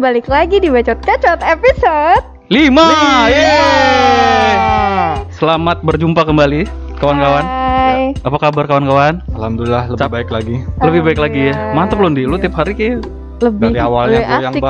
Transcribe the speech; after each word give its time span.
balik 0.00 0.32
lagi 0.32 0.56
di 0.56 0.72
Bacot 0.72 0.96
Kacot 1.04 1.44
episode 1.44 2.24
Lima. 2.48 3.28
Yeay. 3.30 4.56
Selamat 5.30 5.84
berjumpa 5.86 6.24
kembali 6.26 6.64
kawan-kawan. 6.98 7.44
Hai. 7.46 8.16
Apa 8.26 8.36
kabar 8.42 8.64
kawan-kawan? 8.66 9.22
Alhamdulillah 9.36 9.86
lebih 9.92 10.00
Cap- 10.02 10.10
baik 10.10 10.32
lagi. 10.32 10.64
Lebih 10.82 11.00
baik 11.04 11.20
lagi 11.20 11.52
ya. 11.52 11.54
Alhamdulillah. 11.54 11.76
Mantep 11.78 12.00
loh, 12.02 12.10
Di. 12.10 12.24
Lu 12.26 12.40
tiap 12.40 12.58
hari 12.58 12.72
kayak 12.74 13.06
Lebih 13.44 13.72
Dari 13.72 13.80
awalnya 13.80 14.18
lebih 14.24 14.32
goyang 14.34 14.54
asik 14.56 14.64
ya. 14.64 14.68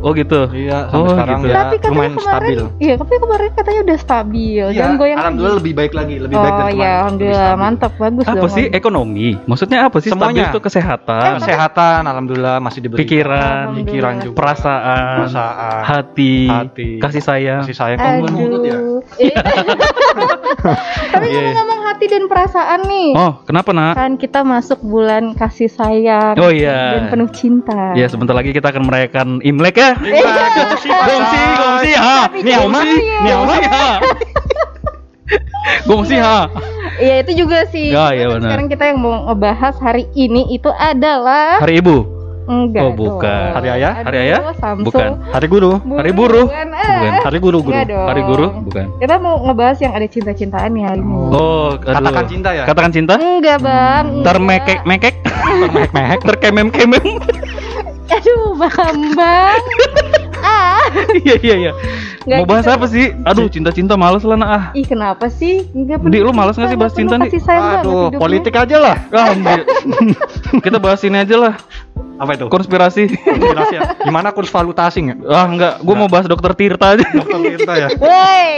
Oh 0.00 0.12
gitu. 0.12 0.40
Iya, 0.48 0.78
Oh, 0.88 1.04
sampai 1.04 1.10
sekarang 1.12 1.38
gitu. 1.38 1.48
ya 1.48 1.54
Tapi 1.56 1.74
katanya 1.76 1.90
lumayan 1.90 2.12
kemarin, 2.12 2.28
stabil. 2.30 2.58
Iya, 2.78 2.94
tapi 2.96 3.14
kemarin 3.16 3.48
katanya 3.52 3.80
udah 3.82 3.98
stabil. 3.98 4.46
Iya, 4.48 4.66
Jangan 4.72 4.94
goyang 4.96 5.18
alhamdulillah 5.18 5.50
lagi. 5.50 5.60
lebih 5.60 5.72
baik 5.74 5.92
lagi, 5.92 6.14
lebih 6.18 6.34
oh 6.34 6.40
baik 6.40 6.52
dari 6.52 6.58
iya, 6.58 6.62
kemarin. 6.62 6.78
Lebih 6.78 6.88
alhamdulillah 6.98 7.42
stabil. 7.44 7.60
mantap 7.60 7.92
bagus 7.94 8.24
Apa 8.24 8.36
dong. 8.38 8.50
sih 8.50 8.64
ekonomi? 8.70 9.28
Maksudnya 9.44 9.78
apa 9.82 9.96
sih? 9.98 10.08
Stabil 10.08 10.22
Semuanya. 10.24 10.44
itu 10.48 10.60
kesehatan, 10.60 11.30
Kesehatan 11.36 12.00
alhamdulillah 12.04 12.56
masih 12.58 12.80
diberi. 12.80 12.98
pikiran, 13.00 13.64
pikiran 13.76 14.14
juga. 14.22 14.36
perasaan, 14.36 15.14
Perasaan, 15.20 15.80
hati, 15.84 16.34
hati, 16.46 16.88
kasih 16.98 17.20
sayang. 17.20 17.60
kasih 17.62 17.76
sayang 17.76 17.98
kamu 17.98 18.20
kan 18.20 18.32
mulut 18.32 18.62
ya. 18.62 18.74
Aduh. 18.74 19.00
Eh. 19.18 19.32
Tapi 21.08 21.26
Iya. 21.28 21.38
ngomong-ngomong 21.44 21.80
hati 21.86 22.06
dan 22.06 22.22
perasaan 22.24 22.80
nih. 22.84 23.10
Oh, 23.12 23.32
kenapa 23.42 23.70
nak? 23.70 23.94
Kan 23.94 24.12
kita 24.16 24.40
masuk 24.42 24.78
bulan 24.80 25.34
kasih 25.34 25.68
sayang 25.68 26.34
Oh 26.36 26.50
iya. 26.50 26.98
dan 26.98 27.10
penuh 27.10 27.30
cinta. 27.30 27.94
Ya 27.94 28.06
sebentar 28.06 28.32
lagi 28.32 28.50
kita 28.50 28.68
akan 28.68 28.82
merayakan 28.84 29.28
Imlek 29.40 29.76
ya. 29.76 29.87
Gongsi, 29.94 30.88
Gongsi, 30.88 31.40
gongsi, 31.54 31.92
ha. 31.94 32.16
Tapi 32.24 32.38
Nih, 32.38 32.50
jangan 32.50 32.68
gongsi, 32.68 32.90
ya. 32.98 33.18
nih, 33.18 33.32
gongsi, 33.32 33.66
ha. 33.66 33.86
Gongsi, 35.84 36.16
ha. 36.16 36.38
Iya 36.98 37.14
itu 37.22 37.32
juga 37.36 37.58
sih. 37.68 37.88
Ya, 37.88 38.10
iya, 38.10 38.26
Cuman 38.26 38.34
benar. 38.34 38.48
Sekarang 38.50 38.66
kita 38.68 38.84
yang 38.86 38.98
mau 38.98 39.14
ngebahas 39.24 39.74
hari 39.78 40.04
ini 40.12 40.50
itu 40.50 40.66
adalah 40.68 41.62
Hari 41.62 41.78
Ibu, 41.78 41.96
enggak. 42.44 42.82
Oh, 42.82 42.90
bukan. 42.90 43.22
dong. 43.22 43.54
Hari 43.54 43.68
Ayah? 43.70 43.92
Hari 44.02 44.18
Ayah? 44.18 44.40
Samsul. 44.56 44.88
Bukan. 44.88 45.10
Hari 45.30 45.46
guru, 45.46 45.72
Hari 45.78 46.10
buruh. 46.10 46.46
Bukan. 46.48 46.68
eh. 46.74 46.98
Bukan. 46.98 47.12
hari 47.22 47.38
guru 47.38 47.58
guru. 47.62 47.76
Hari 47.78 48.22
Guru, 48.24 48.46
bukan. 48.66 48.86
Kita 48.98 49.14
mau 49.16 49.38
ngebahas 49.38 49.78
yang 49.78 49.92
ada 49.94 50.06
cinta-cintaan 50.06 50.70
nih 50.74 50.84
hari 50.84 51.00
ini. 51.00 51.14
Oh, 51.30 51.76
aduh. 51.76 51.94
Katakan 51.94 52.24
cinta 52.26 52.50
ya. 52.50 52.64
Katakan 52.66 52.90
cinta. 52.90 53.12
Enggak 53.14 53.58
bang. 53.60 54.04
enggak. 54.08 54.24
Termekek, 54.26 54.78
mekek, 54.82 55.14
Termehek-mehek. 55.22 56.18
Aduh 58.08 58.56
bang 58.56 58.98
bang. 59.12 59.62
ah. 60.44 60.84
Iya, 61.24 61.34
iya, 61.44 61.56
iya. 61.68 61.72
Nggak 62.28 62.38
Mau 62.44 62.48
bahas 62.48 62.64
gitu. 62.68 62.76
apa 62.76 62.86
sih? 62.92 63.06
Aduh, 63.24 63.46
cinta-cinta 63.48 63.94
males 63.96 64.20
lah 64.20 64.36
nak. 64.36 64.48
Ah. 64.48 64.64
Ih 64.76 64.84
kenapa 64.84 65.32
sih? 65.32 65.64
Enggak 65.72 66.04
Di, 66.04 66.20
lu 66.20 66.32
males 66.32 66.56
nggak 66.56 66.70
sih 66.72 66.78
bahas 66.78 66.92
cinta, 66.92 67.16
banget 67.16 67.40
Aduh, 67.80 68.12
politik 68.20 68.52
aja 68.52 68.76
lah. 68.76 68.96
Ah. 69.12 69.32
Kita 70.64 70.76
bahas 70.76 71.00
ini 71.04 71.24
aja 71.24 71.36
lah. 71.40 71.54
Apa 72.18 72.34
itu? 72.34 72.46
Konspirasi. 72.46 73.02
Konspirasi 73.14 73.74
ya. 73.74 73.82
Gimana 74.00 74.30
kurs 74.30 74.48
valuta 74.48 74.84
asing 74.84 75.04
ya? 75.08 75.16
Ah, 75.24 75.46
enggak. 75.46 75.78
Gua 75.80 75.94
mau 75.96 76.06
bahas 76.06 76.26
dokter 76.26 76.50
Tirta 76.52 76.92
aja. 76.92 77.06
Dokter 77.06 77.38
Tirta 77.40 77.72
ya. 77.74 77.88
Woi. 78.02 78.50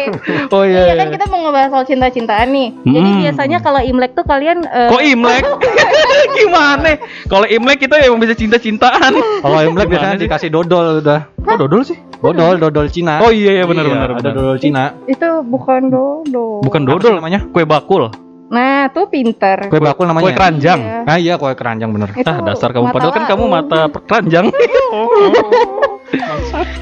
Oh 0.49 0.63
Iya 0.63 0.81
iya. 0.87 0.95
kan 0.97 1.09
kita 1.11 1.25
mau 1.27 1.41
ngebahas 1.43 1.69
soal 1.71 1.85
cinta-cintaan 1.85 2.49
nih. 2.49 2.69
Jadi 2.83 3.01
Hmm. 3.07 3.21
biasanya 3.23 3.59
kalau 3.59 3.81
Imlek 3.81 4.13
tuh 4.13 4.25
kalian 4.25 4.65
eh, 4.65 4.89
Kok 4.89 5.03
Imlek? 5.03 5.45
Gimana? 6.39 6.97
Kalau 7.27 7.47
Imlek 7.47 7.79
kita 7.81 8.01
emang 8.01 8.19
bisa 8.19 8.33
cinta-cintaan. 8.33 9.13
Kalau 9.39 9.59
Imlek 9.61 9.85
Gimana 9.85 9.93
biasanya 9.93 10.17
sih? 10.17 10.25
dikasih 10.25 10.49
dodol 10.49 11.01
udah. 11.01 11.21
Kok 11.39 11.57
dodol 11.59 11.83
sih? 11.83 11.99
Dodol, 12.17 12.57
dodol 12.57 12.87
Cina. 12.89 13.21
Oh 13.21 13.29
iya 13.29 13.57
iya 13.57 13.65
benar 13.65 13.85
Iya, 13.85 13.93
benar 13.95 14.09
Ada 14.09 14.17
benar. 14.19 14.33
dodol 14.35 14.57
Cina. 14.57 14.85
itu 15.05 15.29
bukan 15.43 15.83
dodo. 15.87 16.61
Bukan 16.61 16.83
dodol 16.83 17.17
namanya? 17.17 17.45
Kue 17.47 17.65
bakul. 17.65 18.09
Nah, 18.51 18.91
tuh 18.91 19.07
pinter. 19.07 19.71
Kue 19.71 19.79
bakul 19.79 20.11
namanya. 20.11 20.27
Kue 20.27 20.35
keranjang. 20.35 20.81
Iya. 20.83 21.07
Ah 21.07 21.19
iya, 21.23 21.35
kue 21.39 21.55
keranjang 21.55 21.87
bener. 21.95 22.11
Itu 22.19 22.27
Ah 22.27 22.43
dasar 22.43 22.75
kamu 22.75 22.91
padahal 22.91 23.15
kan 23.15 23.25
kamu 23.31 23.45
mata 23.47 23.87
keranjang. 24.11 24.51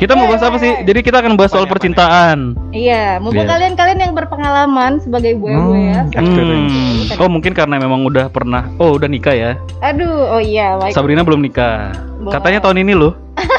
kita 0.00 0.16
mau 0.16 0.32
bahas 0.32 0.40
apa 0.40 0.56
sih? 0.56 0.72
Jadi 0.88 1.04
kita 1.04 1.20
akan 1.20 1.36
bahas 1.36 1.52
soal 1.52 1.68
percintaan. 1.68 2.56
Iya, 2.72 3.20
mumpung 3.20 3.44
Iya. 3.44 3.52
kalian-kalian 3.52 4.00
yang 4.00 4.16
berpengalaman 4.16 4.96
sebagai 5.04 5.36
ibu-ibu 5.36 5.76
ya. 5.76 6.08
Hmm, 6.08 6.16
Experience. 6.16 6.72
Hmm. 6.72 7.20
Oh 7.20 7.28
mungkin 7.28 7.52
karena 7.52 7.76
memang 7.76 8.00
udah 8.08 8.32
pernah. 8.32 8.72
Oh 8.80 8.96
udah 8.96 9.04
nikah 9.04 9.36
ya. 9.36 9.60
Aduh, 9.84 10.08
oh 10.08 10.40
iya, 10.40 10.80
baik. 10.80 10.96
Sabrina 10.96 11.20
belum 11.20 11.44
nikah. 11.44 11.92
Belum. 12.16 12.32
Katanya 12.32 12.64
tahun 12.64 12.80
ini 12.80 12.96
loh. 12.96 13.12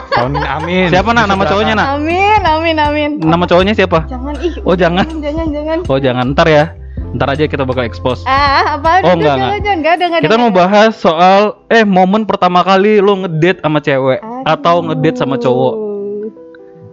Tahun 0.10 0.34
ini 0.34 0.48
amin. 0.50 0.88
Siapa 0.90 1.14
nak 1.14 1.30
nama 1.30 1.46
cowoknya 1.46 1.78
nak? 1.78 2.02
Amin, 2.02 2.42
amin, 2.42 2.76
amin. 2.82 3.10
Nama 3.22 3.46
cowoknya 3.46 3.78
siapa? 3.78 4.10
Jangan 4.10 4.34
ih. 4.42 4.58
Oh, 4.66 4.74
jangan. 4.74 5.06
Jangan, 5.22 5.46
jangan. 5.54 5.78
Oh 5.86 6.02
jangan 6.02 6.34
ntar 6.34 6.50
ya. 6.50 6.74
Ntar 7.10 7.28
aja 7.34 7.44
kita 7.46 7.66
bakal 7.66 7.84
expose. 7.84 8.22
Ah, 8.24 8.78
apa? 8.78 9.02
Oh, 9.02 9.18
enggak, 9.18 9.34
enggak. 9.34 9.50
enggak 9.50 9.58
ada, 9.58 9.72
enggak 10.06 10.20
ada. 10.22 10.26
Kita 10.30 10.36
mau 10.38 10.52
bahas 10.52 10.94
soal 10.94 11.42
eh 11.68 11.82
momen 11.82 12.22
pertama 12.24 12.62
kali 12.62 12.98
lo 12.98 13.18
ngedate 13.20 13.60
sama 13.60 13.80
cewek 13.80 14.20
atau 14.46 14.76
Aduh. 14.78 14.86
ngedate 14.88 15.18
sama 15.18 15.36
cowok. 15.36 15.74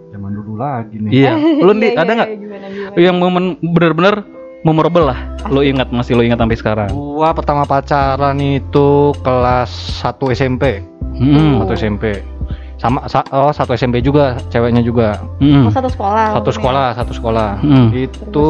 Zaman 0.09 0.31
dulu 0.33 0.53
lagi 0.57 0.95
nih. 0.97 1.11
Iya. 1.13 1.31
Lo 1.65 1.69
Iya, 1.69 1.77
nih 1.77 1.91
iya, 1.91 2.01
ada 2.01 2.11
nggak 2.13 2.29
iya, 2.29 2.37
gimana? 2.39 2.65
yang 2.97 3.15
momen 3.15 3.43
bener-bener 3.61 4.15
memorable 4.61 5.05
lah. 5.05 5.19
Lo 5.47 5.61
ingat 5.61 5.93
masih 5.93 6.17
lo 6.17 6.25
ingat 6.25 6.41
sampai 6.41 6.57
sekarang. 6.57 6.89
Gua 6.89 7.29
pertama 7.31 7.63
pacaran 7.63 8.37
itu 8.37 8.89
kelas 9.21 9.69
1 10.01 10.33
SMP. 10.33 10.81
Hmm. 11.13 11.61
Oh. 11.61 11.63
Satu 11.63 11.73
SMP. 11.77 12.03
Sama 12.77 13.05
sa- 13.05 13.25
oh 13.31 13.49
satu 13.49 13.73
SMP 13.73 14.01
juga, 14.01 14.37
ceweknya 14.49 14.81
juga. 14.81 15.21
Hmm. 15.37 15.65
Oh, 15.65 15.71
satu 15.71 15.89
sekolah. 15.89 16.41
Satu 16.41 16.49
sekolah, 16.51 16.87
satu 16.93 17.13
sekolah. 17.13 17.49
Hmm. 17.61 17.89
Itu 17.89 18.49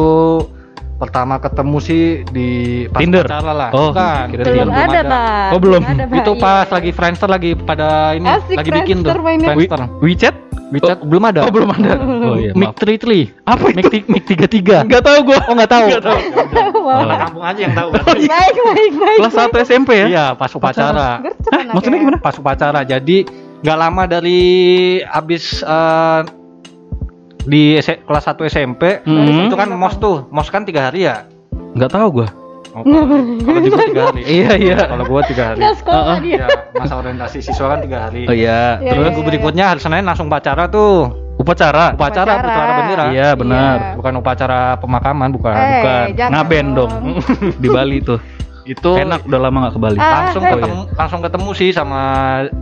pertama 0.98 1.38
ketemu 1.38 1.78
sih 1.78 2.02
di 2.26 2.48
pas 2.86 2.98
Tinder? 2.98 3.22
pacaran 3.22 3.54
lah. 3.56 3.70
Oh, 3.70 3.90
Bukan, 3.90 4.24
kira 4.28 4.42
Belum 4.44 4.66
Belum 4.66 4.74
ada, 4.74 5.00
Pak. 5.00 5.48
Oh, 5.48 5.58
belum. 5.58 5.82
ada, 5.84 6.04
Pak. 6.04 6.16
Itu 6.18 6.32
Iya. 6.32 6.42
pas 6.42 6.66
lagi 6.68 6.90
Friendster 6.90 7.28
lagi 7.28 7.50
pada 7.54 7.88
ini 8.12 8.26
Asik, 8.26 8.56
lagi 8.56 8.70
bikin 8.74 8.96
tuh. 9.00 9.14
Friendster. 9.14 9.80
WeChat? 10.00 10.34
WeChat 10.68 10.98
belum 11.00 11.24
ada. 11.24 11.40
Oh 11.46 11.52
belum 11.54 11.70
ada. 11.72 11.92
Oh 11.96 12.36
iya. 12.36 12.52
Mic 12.52 12.68
Maaf. 12.68 12.82
33. 12.82 13.30
Apa 13.42 13.64
Mic, 13.72 13.84
ti- 13.88 14.04
Mic 14.04 14.24
33. 14.26 14.84
Enggak 14.84 15.00
tahu 15.00 15.18
gua. 15.24 15.38
Oh, 15.46 15.54
enggak 15.54 15.70
tahu. 15.70 15.86
Nggak 15.88 16.04
tahu. 16.04 16.20
Alah. 16.84 17.18
kampung 17.24 17.44
aja 17.46 17.60
yang 17.62 17.74
tahu. 17.74 17.88
Baik, 17.94 18.56
baik, 18.58 18.92
baik. 18.92 19.18
Kelas 19.22 19.34
1 19.34 19.64
SMP 19.64 19.90
ya? 19.96 20.06
Iya, 20.06 20.24
pas 20.34 20.50
upacara. 20.50 21.22
Maksudnya 21.72 21.98
gimana? 21.98 22.18
Pas 22.18 22.36
upacara. 22.36 22.82
Jadi 22.82 23.24
nggak 23.58 23.78
lama 23.80 24.02
dari 24.04 24.40
abis 25.00 25.62
eh, 25.62 26.20
di 27.48 27.62
S- 27.74 27.98
kelas 27.98 28.24
1 28.26 28.44
SMP 28.44 29.00
Hmm. 29.02 29.48
itu 29.48 29.54
kan 29.54 29.68
mos 29.70 29.96
tuh. 29.96 30.28
Mos 30.28 30.46
kan 30.46 30.62
tiga 30.62 30.86
hari 30.86 31.04
ya. 31.04 31.24
Enggak 31.72 31.90
tahu 31.90 32.08
gua. 32.14 32.28
Oh, 32.70 32.84
kalau 32.84 33.08
gua 33.64 33.80
tiga 33.82 34.02
hari. 34.06 34.22
Iya, 34.36 34.50
iya. 34.54 34.76
Kalau 34.84 35.04
gua 35.04 35.20
tiga 35.24 35.42
hari. 35.50 35.58
Nggak 35.58 35.74
sekolah 35.80 36.04
Uh-uh. 36.04 36.18
dia. 36.20 36.36
Ya, 36.38 36.48
masa 36.74 36.94
orientasi 36.96 37.38
siswa 37.40 37.66
kan 37.66 37.80
tiga 37.80 37.98
hari. 38.04 38.22
Oh 38.24 38.34
iya. 38.34 38.76
Iya, 38.78 38.92
Terus 38.92 39.04
Minggu 39.08 39.22
berikutnya 39.24 39.64
hari 39.66 39.80
Senin 39.80 40.04
langsung 40.04 40.28
upacara 40.28 40.68
tuh. 40.68 41.08
upacara. 41.38 41.94
Upacara. 41.94 42.32
Upacara, 42.34 42.44
upacara 42.44 42.70
bendera. 42.76 43.04
Iya, 43.08 43.28
benar. 43.32 43.76
Iya. 43.78 43.90
Bukan 43.94 44.12
upacara 44.16 44.60
pemakaman, 44.76 45.28
bukan. 45.30 45.54
Eh, 45.54 45.70
Bukan. 46.10 46.28
Ngaben 46.28 46.66
dong. 46.74 46.92
Di 47.62 47.68
Bali 47.68 47.98
tuh. 47.98 48.18
Itu 48.64 49.00
Enak 49.00 49.24
udah 49.24 49.40
lama 49.40 49.58
gak 49.64 49.72
ke 49.72 49.80
Bali. 49.80 49.96
Ah, 49.96 50.28
langsung 50.28 50.44
eh. 50.44 50.52
ketemu 50.52 50.78
langsung 50.92 51.20
ketemu 51.22 51.50
sih 51.54 51.70
sama 51.70 52.00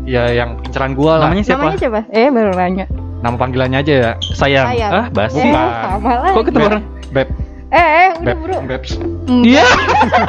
ya 0.04 0.30
yang 0.30 0.60
inceran 0.62 0.94
gua 0.94 1.18
lah. 1.18 1.26
Namanya 1.26 1.44
siapa? 1.48 1.62
Namanya 1.66 1.80
siapa? 1.80 2.00
Eh, 2.12 2.28
baru 2.30 2.52
nanya. 2.54 2.86
Nama 3.24 3.36
panggilannya 3.36 3.78
aja 3.80 3.94
ya. 3.94 4.10
Sayang. 4.36 4.66
Sayang. 4.72 4.92
Ah, 4.92 5.06
basi. 5.10 5.40
Eh, 5.40 5.48
sama. 5.48 6.34
Kok 6.36 6.44
ketemu 6.44 6.64
orang? 6.68 6.82
Beb, 7.14 7.28
Eh, 7.66 7.82
eh, 7.82 8.08
udah 8.22 8.26
Beb, 8.30 8.36
buru. 8.38 8.54
Bebs. 8.70 8.90
Hmm. 9.26 9.42
Iya. 9.42 9.66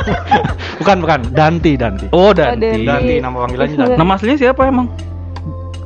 Bukan, 0.82 0.98
bukan. 1.06 1.20
Danti, 1.38 1.78
Danti. 1.78 2.06
Oh, 2.10 2.34
Danti. 2.34 2.82
Danti. 2.82 2.86
Danti 2.90 3.16
nama 3.22 3.46
panggilannya 3.46 3.76
Danti. 3.78 3.98
Nama 3.98 4.12
aslinya 4.18 4.38
siapa 4.42 4.62
emang? 4.66 4.88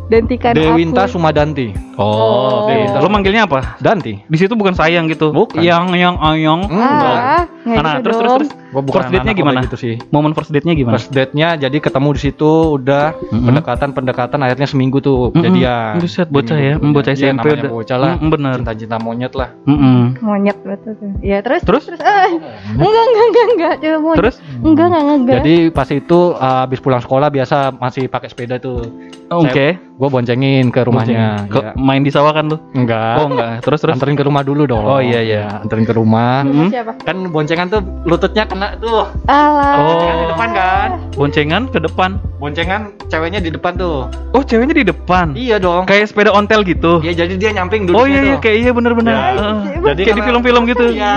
Dentikan 0.07 0.51
Dewinta 0.55 1.07
aku. 1.07 1.19
Sumadanti. 1.19 1.71
Oh, 2.01 2.09
Oh. 2.11 2.59
Dewinta. 2.65 2.97
Lo 2.97 3.07
manggilnya 3.07 3.45
apa? 3.45 3.77
Danti. 3.77 4.17
Di 4.19 4.37
situ 4.37 4.53
bukan 4.53 4.73
sayang 4.73 5.05
gitu. 5.05 5.29
Bukan. 5.29 5.59
Yang 5.59 5.85
yang 5.95 6.15
ayong. 6.17 6.61
Ah, 6.67 7.45
nggak 7.61 7.77
Nah, 7.77 7.93
gitu 7.93 8.03
terus 8.03 8.17
terus 8.17 8.33
terus. 8.35 8.49
Gua 8.71 8.79
bukan 8.81 8.97
First 8.97 9.11
date-nya 9.11 9.33
gimana? 9.33 9.59
Gitu 9.61 9.77
sih. 9.77 9.95
Momen 10.09 10.31
first 10.31 10.47
date-nya 10.49 10.73
gimana? 10.73 10.95
First 10.95 11.11
date-nya 11.11 11.59
jadi 11.59 11.77
ketemu 11.77 12.09
di 12.11 12.21
situ 12.21 12.49
udah 12.73 13.11
Mm-mm. 13.21 13.43
pendekatan-pendekatan 13.45 14.39
akhirnya 14.39 14.63
seminggu 14.65 14.97
tuh 14.97 15.29
Mm-mm. 15.29 15.43
jadian. 15.43 15.99
Buset, 15.99 16.27
bocah 16.27 16.55
ya. 16.55 16.73
Bocah 16.79 17.11
iya, 17.11 17.19
SMP 17.27 17.37
namanya 17.43 17.59
udah. 17.59 17.71
bocah 17.73 17.97
lah. 17.97 18.11
Mm, 18.15 18.29
bener. 18.31 18.55
Cinta-cinta 18.57 18.95
monyet 18.97 19.33
lah. 19.35 19.49
Mm-mm. 19.65 19.99
Monyet 20.19 20.57
betul 20.61 20.93
tuh. 20.95 21.11
Ya, 21.19 21.37
terus 21.41 21.61
Terus? 21.61 21.83
terus 21.85 21.99
eh, 21.99 22.29
enggak 22.71 22.87
enggak 23.03 23.25
enggak 23.27 23.45
enggak 23.51 23.73
Cuma 23.77 23.97
monyet. 23.99 24.19
Terus? 24.19 24.35
enggak 24.57 24.85
enggak 24.87 25.03
enggak. 25.03 25.35
Jadi 25.37 25.55
pas 25.69 25.87
itu 25.87 26.19
uh, 26.31 26.59
habis 26.63 26.79
pulang 26.79 27.01
sekolah 27.01 27.27
biasa 27.27 27.55
masih 27.73 28.07
pakai 28.07 28.29
sepeda 28.31 28.55
tuh. 28.55 28.87
Oke. 29.29 29.75
Gue 29.91 30.09
boncengin 30.09 30.71
ke 30.71 30.81
rumahnya. 30.81 31.45
Ke- 31.45 31.59
Ya. 31.61 31.71
Main 31.91 32.01
di 32.01 32.11
sawah 32.11 32.31
kan 32.31 32.47
lu? 32.47 32.55
Enggak. 32.71 33.19
Oh, 33.19 33.27
enggak. 33.27 33.67
Terus 33.67 33.83
terus. 33.83 33.93
Anterin 33.99 34.15
ke 34.15 34.23
rumah 34.23 34.47
dulu 34.47 34.63
dong. 34.63 34.87
Oh, 34.87 35.03
iya, 35.03 35.19
iya. 35.19 35.59
Anterin 35.59 35.83
ke 35.83 35.91
rumah. 35.91 36.47
Sama 36.47 36.55
Mm. 36.55 36.69
siapa? 36.71 36.91
Kan 37.03 37.17
boncengan 37.27 37.67
tuh 37.67 37.81
lututnya 38.07 38.47
kena 38.47 38.79
tuh. 38.79 39.11
Alah. 39.27 39.75
Oh. 39.75 39.85
Boncengan 39.91 40.15
di 40.15 40.27
depan 40.31 40.49
kan. 40.55 40.89
Boncengan 41.11 41.61
ke 41.67 41.79
depan. 41.83 42.09
Boncengan 42.39 42.81
ceweknya 43.11 43.39
di 43.43 43.51
depan 43.51 43.75
tuh. 43.75 44.07
Oh, 44.31 44.41
ceweknya 44.41 44.75
di 44.79 44.85
depan. 44.87 45.35
Iya 45.35 45.59
dong. 45.59 45.83
Kayak 45.83 46.07
sepeda 46.07 46.31
ontel 46.31 46.63
gitu. 46.63 47.03
Iya 47.03 47.27
jadi 47.27 47.33
dia 47.35 47.51
nyamping 47.51 47.91
dulu. 47.91 47.99
Oh 47.99 48.05
iya 48.07 48.23
iya 48.23 48.35
kayak 48.39 48.57
iya 48.63 48.71
bener-bener. 48.71 49.11
Ya. 49.11 49.21
Heeh. 49.35 49.55
Jadi 49.91 50.01
kayak 50.07 50.15
di 50.15 50.23
film-film 50.23 50.61
gitu. 50.71 50.85
Iya. 50.95 51.15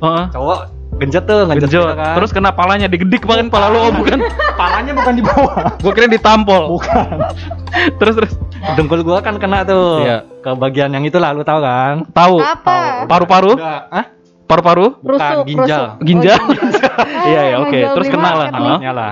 Heeh. 0.00 0.24
Cowok 0.32 0.77
genjot 0.98 1.24
tuh 1.24 1.46
genjot, 1.46 1.68
Genjot. 1.68 1.94
kan. 1.94 2.14
Terus 2.18 2.30
kena 2.30 2.50
palanya 2.50 2.86
digedik 2.86 3.22
banget 3.22 3.48
pala 3.48 3.66
lu 3.68 3.78
oh 3.80 3.90
bukan. 3.90 4.18
palanya 4.60 4.92
bukan 4.92 5.12
di 5.14 5.22
bawah 5.22 5.54
Gua 5.78 5.92
kira 5.92 6.06
ditampol. 6.06 6.62
bukan 6.74 7.06
terus 8.02 8.14
terus 8.16 8.32
dengkul 8.74 9.00
gua 9.00 9.18
kan 9.18 9.36
kena 9.36 9.62
tuh 9.62 10.02
Iya. 10.02 10.18
ke 10.38 10.50
bagian 10.52 10.90
yang 10.90 11.02
itu 11.02 11.16
lah 11.16 11.30
lu 11.30 11.42
tahu 11.42 11.60
kan 11.60 12.02
tahu 12.10 12.36
Apa? 12.38 13.06
paru-paru? 13.06 13.54
Ah 13.58 14.10
Paru-paru? 14.44 14.96
bukan 14.98 15.20
Rusuk, 15.36 15.44
ginjal 15.44 15.82
rusuk. 15.92 15.92
Ginjal? 16.02 16.38
Oh, 16.38 16.48
ginjal. 16.50 16.90
Iya 17.28 17.40
ya, 17.44 17.56
oke. 17.60 17.78
Terus 17.94 18.06
kena 18.08 18.30
lah. 18.34 18.46
Hah? 18.48 18.78
nyala 18.80 19.08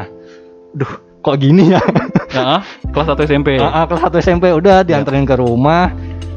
duh 0.72 0.92
kok 1.20 1.36
gini 1.36 1.70
ya 1.70 1.80
Heeh. 2.28 2.60
Kelas 2.88 3.06
1 3.10 3.26
SMP. 3.26 3.48
Ah, 3.56 3.72
ah, 3.72 3.84
kelas 3.84 4.02
1 4.02 4.16
SMP 4.18 4.48
udah 4.48 4.80
dianterin 4.80 5.22
ke 5.22 5.34
rumah 5.34 5.92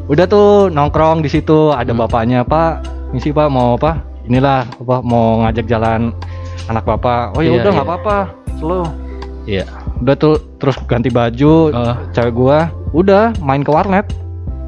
udah 0.06 0.26
tuh 0.26 0.48
nongkrong 0.68 1.22
di 1.22 1.30
situ 1.30 1.70
ada 1.70 1.90
Hmm. 1.90 2.02
bapaknya 2.02 2.42
pak 2.42 2.82
misi 3.10 3.30
pak 3.30 3.48
mau 3.48 3.74
apa 3.76 4.02
inilah 4.30 4.64
apa 4.70 4.96
mau 5.02 5.42
ngajak 5.44 5.66
jalan 5.66 6.14
anak 6.66 6.86
bapak 6.86 7.34
oh 7.34 7.42
ya 7.42 7.50
Iya, 7.50 7.54
udah 7.58 7.66
iya. 7.66 7.76
nggak 7.76 7.88
apa-apa 7.88 8.18
slow 8.56 8.86
Iya. 9.44 9.66
udah 10.00 10.16
tuh 10.16 10.36
terus 10.56 10.78
ganti 10.86 11.10
baju 11.10 11.54
Ah. 11.72 11.98
cewek 12.12 12.32
gua 12.32 12.70
udah 12.92 13.34
main 13.40 13.62
ke 13.62 13.70
warnet 13.70 14.06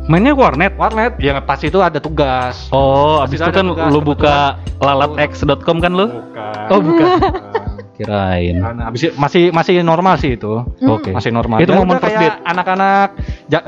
Mainnya 0.01 0.33
ke 0.33 0.41
warnet. 0.41 0.73
warnet 0.75 1.13
ya 1.15 1.37
pas 1.39 1.61
itu 1.61 1.77
ada 1.77 2.01
tugas 2.01 2.67
Oh, 2.69 3.21
Pasti 3.21 3.37
abis 3.37 3.39
itu 3.39 3.51
kan 3.53 3.65
tugas, 3.69 3.87
lu 3.87 3.99
buka 4.01 4.37
lalatx.com 4.81 5.77
kan 5.77 5.91
lu? 5.93 6.09
bukan 6.09 6.67
Oh, 6.67 6.81
bukan. 6.81 7.07
Kirain. 8.01 8.57
Nah, 8.57 8.89
habis 8.89 9.05
itu- 9.05 9.13
masih 9.13 9.53
masih 9.53 9.85
normal 9.85 10.17
sih 10.17 10.33
itu 10.33 10.57
Oke. 10.81 11.13
masih 11.13 11.29
normal 11.29 11.61
Itu 11.61 11.69
Ya 11.69 11.77
momen 11.77 12.01
first 12.01 12.17
kayak 12.17 12.41
anak-anak 12.41 13.07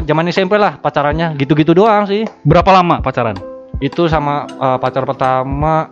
zaman 0.01 0.25
SMP 0.27 0.57
lah 0.57 0.73
pacarannya 0.75 1.37
gitu-gitu 1.37 1.71
doang 1.71 2.09
sih 2.09 2.25
Berapa 2.41 2.73
lama 2.73 2.97
pacaran? 2.97 3.37
Itu 3.81 4.05
sama 4.05 4.45
uh, 4.57 4.77
pacar 4.77 5.03
pertama 5.03 5.89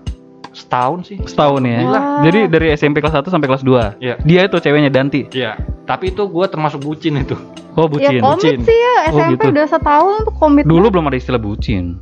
setahun 0.52 1.08
sih 1.08 1.18
Setahun 1.24 1.64
ya. 1.64 1.80
Wah. 1.88 2.04
Jadi 2.28 2.52
dari 2.52 2.68
SMP 2.76 3.00
kelas 3.00 3.16
1 3.16 3.32
sampai 3.32 3.48
kelas 3.48 3.64
2. 3.64 4.04
Iya. 4.04 4.16
Dia 4.20 4.42
itu 4.46 4.58
ceweknya 4.60 4.92
Danti. 4.92 5.32
Iya. 5.32 5.56
Tapi 5.88 6.12
itu 6.12 6.28
gue 6.28 6.46
termasuk 6.48 6.84
bucin 6.84 7.16
itu. 7.18 7.40
Oh, 7.80 7.88
Ya 7.88 8.12
bucin. 8.12 8.20
komit 8.20 8.36
bucin. 8.44 8.58
sih 8.68 8.76
ya 8.76 8.96
Oh, 9.16 9.16
SMP 9.16 9.48
gitu. 9.48 9.56
udah 9.56 9.66
setahun 9.72 10.14
tuh 10.28 10.36
komit. 10.36 10.64
Dulu 10.68 10.92
belum 10.92 11.08
ada 11.08 11.16
istilah 11.16 11.40
bucin. 11.40 11.96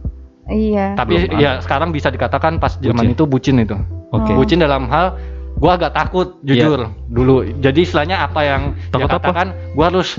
Iya. 0.50 0.98
Tapi 0.98 1.30
Belum 1.30 1.38
ya 1.38 1.62
sekarang 1.62 1.94
bisa 1.94 2.10
dikatakan 2.10 2.58
pas 2.58 2.74
zaman 2.82 3.14
itu 3.14 3.30
bucin 3.30 3.62
itu. 3.62 3.78
Oke. 4.10 4.34
Oh. 4.34 4.42
Bucin 4.42 4.58
dalam 4.58 4.90
hal 4.90 5.14
gue 5.60 5.70
agak 5.70 5.94
takut 5.94 6.42
jujur 6.42 6.90
dulu. 7.06 7.46
Jadi 7.62 7.86
istilahnya 7.86 8.26
apa 8.26 8.42
yang 8.42 8.74
Takut 8.90 9.14
dia 9.14 9.14
katakan 9.22 9.48
gue 9.78 9.86
harus 9.86 10.18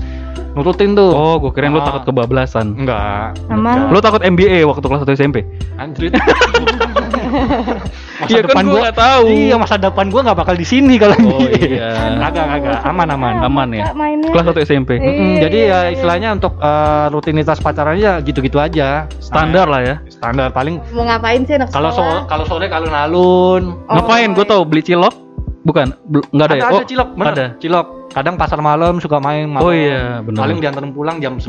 nurutin 0.50 0.93
tuh. 0.93 1.11
Oh, 1.11 1.38
gue 1.38 1.50
kirain 1.50 1.71
lu 1.71 1.79
Ah. 1.79 1.87
takut 1.87 2.03
kebablasan. 2.06 2.75
Enggak. 2.75 3.38
Emang? 3.47 3.88
Lu 3.88 3.99
takut 3.99 4.19
MBA 4.21 4.67
waktu 4.67 4.82
kelas 4.82 5.03
1 5.03 5.15
SMP? 5.15 5.47
Anjrit. 5.77 6.11
masa 8.21 8.29
Iya 8.29 8.43
kan 8.43 8.47
depan 8.47 8.65
gua 8.65 8.73
gua 8.73 8.81
nggak 8.85 8.99
tahu. 8.99 9.27
Iya, 9.31 9.55
masa 9.56 9.75
depan 9.77 10.06
gua 10.11 10.21
nggak 10.23 10.38
bakal 10.38 10.55
di 10.55 10.67
sini 10.67 10.94
kalau 10.97 11.17
Oh, 11.23 11.41
ini. 11.41 11.79
iya. 11.79 12.19
Kagak, 12.21 12.44
kagak. 12.50 12.81
Aman, 12.85 13.09
aman. 13.09 13.35
Aman 13.41 13.69
ya. 13.73 13.85
Kelas 14.27 14.44
1 14.50 14.61
SMP. 14.61 14.99
Iya. 14.99 15.06
Mm-mm, 15.06 15.32
jadi 15.41 15.59
ya 15.65 15.79
istilahnya 15.91 16.29
untuk 16.35 16.53
eh, 16.59 17.06
rutinitas 17.09 17.59
pacarannya 17.59 18.00
ya 18.00 18.12
gitu-gitu 18.21 18.59
aja. 18.59 19.06
Standar 19.23 19.71
lah 19.71 19.81
ya. 19.81 19.94
Standar 20.11 20.50
paling 20.50 20.82
Mau 20.93 21.06
ngapain 21.06 21.47
sih 21.47 21.55
anak 21.56 21.71
kalau 21.71 21.91
sekolah? 21.91 22.21
so 22.21 22.29
kalau 22.29 22.44
sore 22.44 22.67
kalau 22.67 22.91
alun 22.91 23.79
Oh, 23.87 23.94
Ngapain? 23.97 24.35
Gue 24.35 24.44
iya. 24.44 24.50
tau 24.50 24.62
beli 24.67 24.82
cilok. 24.82 25.15
Bukan, 25.61 25.93
nggak 26.32 26.47
ada, 26.49 26.49
ada, 26.49 26.56
ya? 26.56 26.65
ada 26.67 26.77
oh, 26.81 26.88
cilok, 26.88 27.09
bener. 27.15 27.32
ada. 27.37 27.47
Cilok. 27.61 27.87
Kadang 28.11 28.35
pasar 28.35 28.59
malam 28.59 28.99
suka 28.99 29.19
main 29.19 29.47
malam. 29.47 29.62
Oh 29.62 29.71
iya, 29.71 30.19
benar. 30.19 30.43
Paling 30.45 30.59
diantarin 30.59 30.91
pulang 30.91 31.17
jam 31.19 31.39
9 31.39 31.47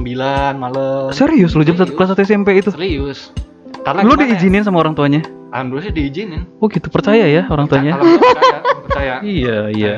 malam. 0.56 1.10
Serius 1.10 1.52
lu 1.52 1.62
jam 1.62 1.74
satu 1.74 1.92
Serius. 1.92 2.13
kelas 2.13 2.22
1 2.22 2.28
SMP 2.28 2.48
itu? 2.56 2.69
Serius. 2.69 3.34
Karena 3.81 4.06
Lu 4.06 4.13
ya? 4.13 4.30
diizinin 4.30 4.62
sama 4.62 4.78
orang 4.78 4.94
tuanya? 4.94 5.25
Alhamdulillah 5.50 5.90
sih 5.90 5.94
diizinin. 5.94 6.46
Oh 6.62 6.69
gitu, 6.69 6.86
percaya 6.88 7.25
ya 7.25 7.50
orang 7.50 7.66
tuanya? 7.66 7.98
Percaya, 7.98 8.58
percaya. 8.86 9.13
Iya, 9.25 9.58
iya. 9.74 9.96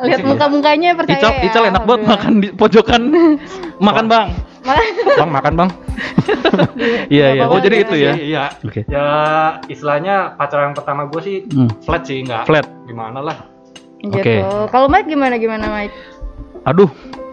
Lihat 0.00 0.24
muka-mukanya 0.24 0.96
percaya. 0.96 1.20
Ical, 1.20 1.32
ya, 1.34 1.44
Ical 1.44 1.62
enak 1.68 1.84
banget 1.84 2.02
makan 2.06 2.32
di 2.38 2.48
pojokan. 2.50 3.02
makan 3.86 4.04
bang. 4.08 4.28
Bang 5.16 5.30
makan, 5.30 5.52
Bang. 5.54 5.70
Iya, 7.12 7.26
iya. 7.34 7.44
Oh 7.44 7.58
jadi 7.58 7.76
itu 7.82 7.94
ya? 7.94 8.12
Iya. 8.14 8.42
Oke. 8.62 8.84
Ya 8.86 9.04
istilahnya 9.66 10.32
pacaran 10.34 10.72
pertama 10.72 11.04
gue 11.06 11.20
sih 11.20 11.36
Hmm. 11.46 11.68
flat 11.82 12.02
sih 12.04 12.24
nggak 12.24 12.44
Flat. 12.44 12.64
gimana 12.84 13.20
lah. 13.20 13.36
Gitu. 14.00 14.16
Oke. 14.16 14.36
Kalau 14.68 14.86
Mike 14.86 15.06
gimana 15.06 15.36
gimana 15.36 15.68
Mike? 15.68 15.92
Aduh, 16.64 16.88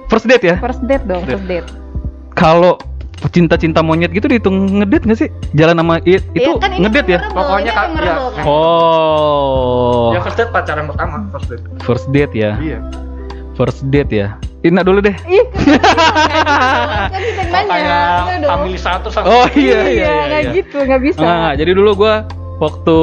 first 0.08 0.25
date 0.25 0.44
ya? 0.46 0.56
First 0.58 0.84
date 0.84 1.04
dong, 1.04 1.24
first 1.24 1.46
date. 1.46 1.68
Kalau 2.34 2.75
cinta-cinta 3.28 3.81
monyet 3.81 4.12
gitu 4.12 4.25
dihitung 4.25 4.54
ngedate 4.78 5.04
nggak 5.04 5.18
sih? 5.18 5.30
Jalan 5.52 5.75
sama 5.75 5.98
i- 6.04 6.22
itu 6.30 6.46
Iya, 6.46 6.60
kan 6.60 6.69
ini 6.69 6.86
ngedate 6.86 7.10
ya? 7.10 7.19
memorable, 7.24 7.40
Pokoknya 7.40 7.72
kan, 7.74 7.88
iya. 7.94 8.14
kan? 8.30 8.44
Oh, 8.46 10.12
Ya 10.12 10.19
first 10.22 10.38
date 10.38 10.52
pacaran 10.52 10.86
pertama 10.86 11.16
first 11.30 11.48
date. 11.50 11.64
first 11.81 12.06
date 12.10 12.34
ya? 12.34 12.52
Iya. 12.58 12.80
First 13.54 13.81
date 13.88 14.12
ya? 14.12 14.28
Ina 14.60 14.81
dulu 14.81 15.00
deh. 15.00 15.16
Ih, 15.24 15.46
kan. 17.48 17.63
Kayak 17.66 17.74
Iya 17.74 18.36
dong. 18.38 18.50
family 18.50 18.78
satu 18.78 19.08
sama. 19.10 19.25
Oh 19.25 19.48
iya, 19.50 19.80
iya, 19.81 19.90
iya. 19.90 20.13
nggak 20.28 20.42
iya. 20.44 20.52
gitu, 20.54 20.78
nggak 20.80 21.02
bisa. 21.02 21.20
Nggak. 21.20 21.52
jadi 21.58 21.72
dulu 21.74 21.92
gua 21.96 22.13
waktu 22.58 22.98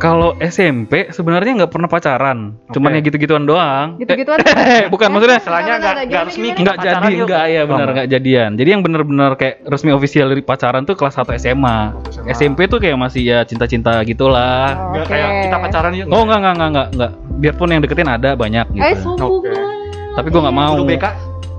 kalau 0.00 0.32
SMP 0.40 1.12
sebenarnya 1.12 1.60
nggak 1.60 1.70
pernah 1.70 1.84
pacaran, 1.86 2.38
cuman 2.66 2.88
Oke. 2.88 2.96
ya 2.96 3.04
gitu-gituan 3.04 3.44
doang. 3.44 4.00
Gitu-gituan. 4.00 4.40
Eh, 4.40 4.88
bukan 4.88 5.08
maksudnya 5.10 5.36
Istilahnya 5.38 5.66
Nggak, 5.68 5.76
nggak 5.76 5.92
nggak, 5.92 6.06
nggak 6.06 6.22
resmi. 6.24 6.48
nggak 6.54 6.76
jadi 6.80 7.12
nggak 7.20 7.44
ya 7.46 7.62
benar 7.64 7.84
Oh, 7.84 7.92
nggak 7.92 8.08
jadian 8.08 8.50
jadi 8.54 8.68
yang 8.70 8.80
bener-bener 8.80 9.30
kayak 9.34 9.60
resmi 9.62 9.90
official 9.90 10.26
dari 10.26 10.40
pacaran 10.40 10.82
tuh 10.82 10.94
kelas 10.94 11.14
1 11.14 11.36
SMA 11.36 11.76
SMA. 12.08 12.30
SMP 12.30 12.64
tuh 12.64 12.78
kayak 12.78 12.96
masih 12.96 13.22
ya 13.22 13.38
cinta-cinta 13.42 14.00
gitulah 14.02 14.72
Nggak 14.90 15.04
Oke. 15.04 15.10
kayak 15.10 15.28
kita 15.44 15.56
pacaran 15.60 15.92
yuk. 15.92 16.06
oh 16.06 16.22
enggak 16.22 16.38
enggak 16.38 16.52
enggak 16.52 16.68
enggak 16.68 16.88
enggak 16.90 17.12
biarpun 17.36 17.68
yang 17.68 17.80
deketin 17.80 18.08
ada 18.08 18.30
banyak 18.32 18.64
Eh, 18.70 18.76
gitu 18.94 19.04
sombong 19.06 19.30
Oke. 19.38 19.50
banget. 19.50 20.14
tapi 20.14 20.26
gua 20.28 20.40
nggak 20.42 20.56
mau 20.56 20.72
Guru 20.74 20.84
BK 20.86 21.04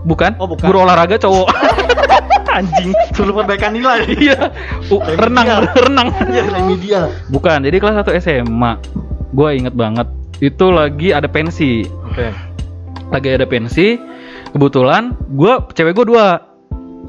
bukan 0.01 0.31
Oh, 0.35 0.47
bukan. 0.47 0.65
guru 0.65 0.77
olahraga 0.79 1.15
cowok 1.15 1.47
anjing 2.53 2.91
suruh 3.11 3.31
perbaikan 3.33 3.71
nilai. 3.71 4.03
iya 4.19 4.51
Uh, 4.87 4.99
renang 5.15 5.47
renang 5.87 6.11
Iya, 6.27 6.43
remedial. 6.51 7.05
bukan 7.27 7.63
jadi 7.63 7.77
kelas 7.77 8.03
1 8.03 8.19
SMA 8.19 8.71
gua 9.31 9.55
inget 9.55 9.71
banget 9.71 10.03
itu 10.39 10.67
lagi 10.67 11.15
ada 11.15 11.25
pensi 11.25 11.87
Oke. 12.03 12.27
lagi 13.07 13.29
ada 13.31 13.45
pensi 13.45 13.95
kebetulan 14.49 15.15
gua 15.31 15.63
cewek 15.71 15.95
gua 15.95 16.05
dua 16.05 16.27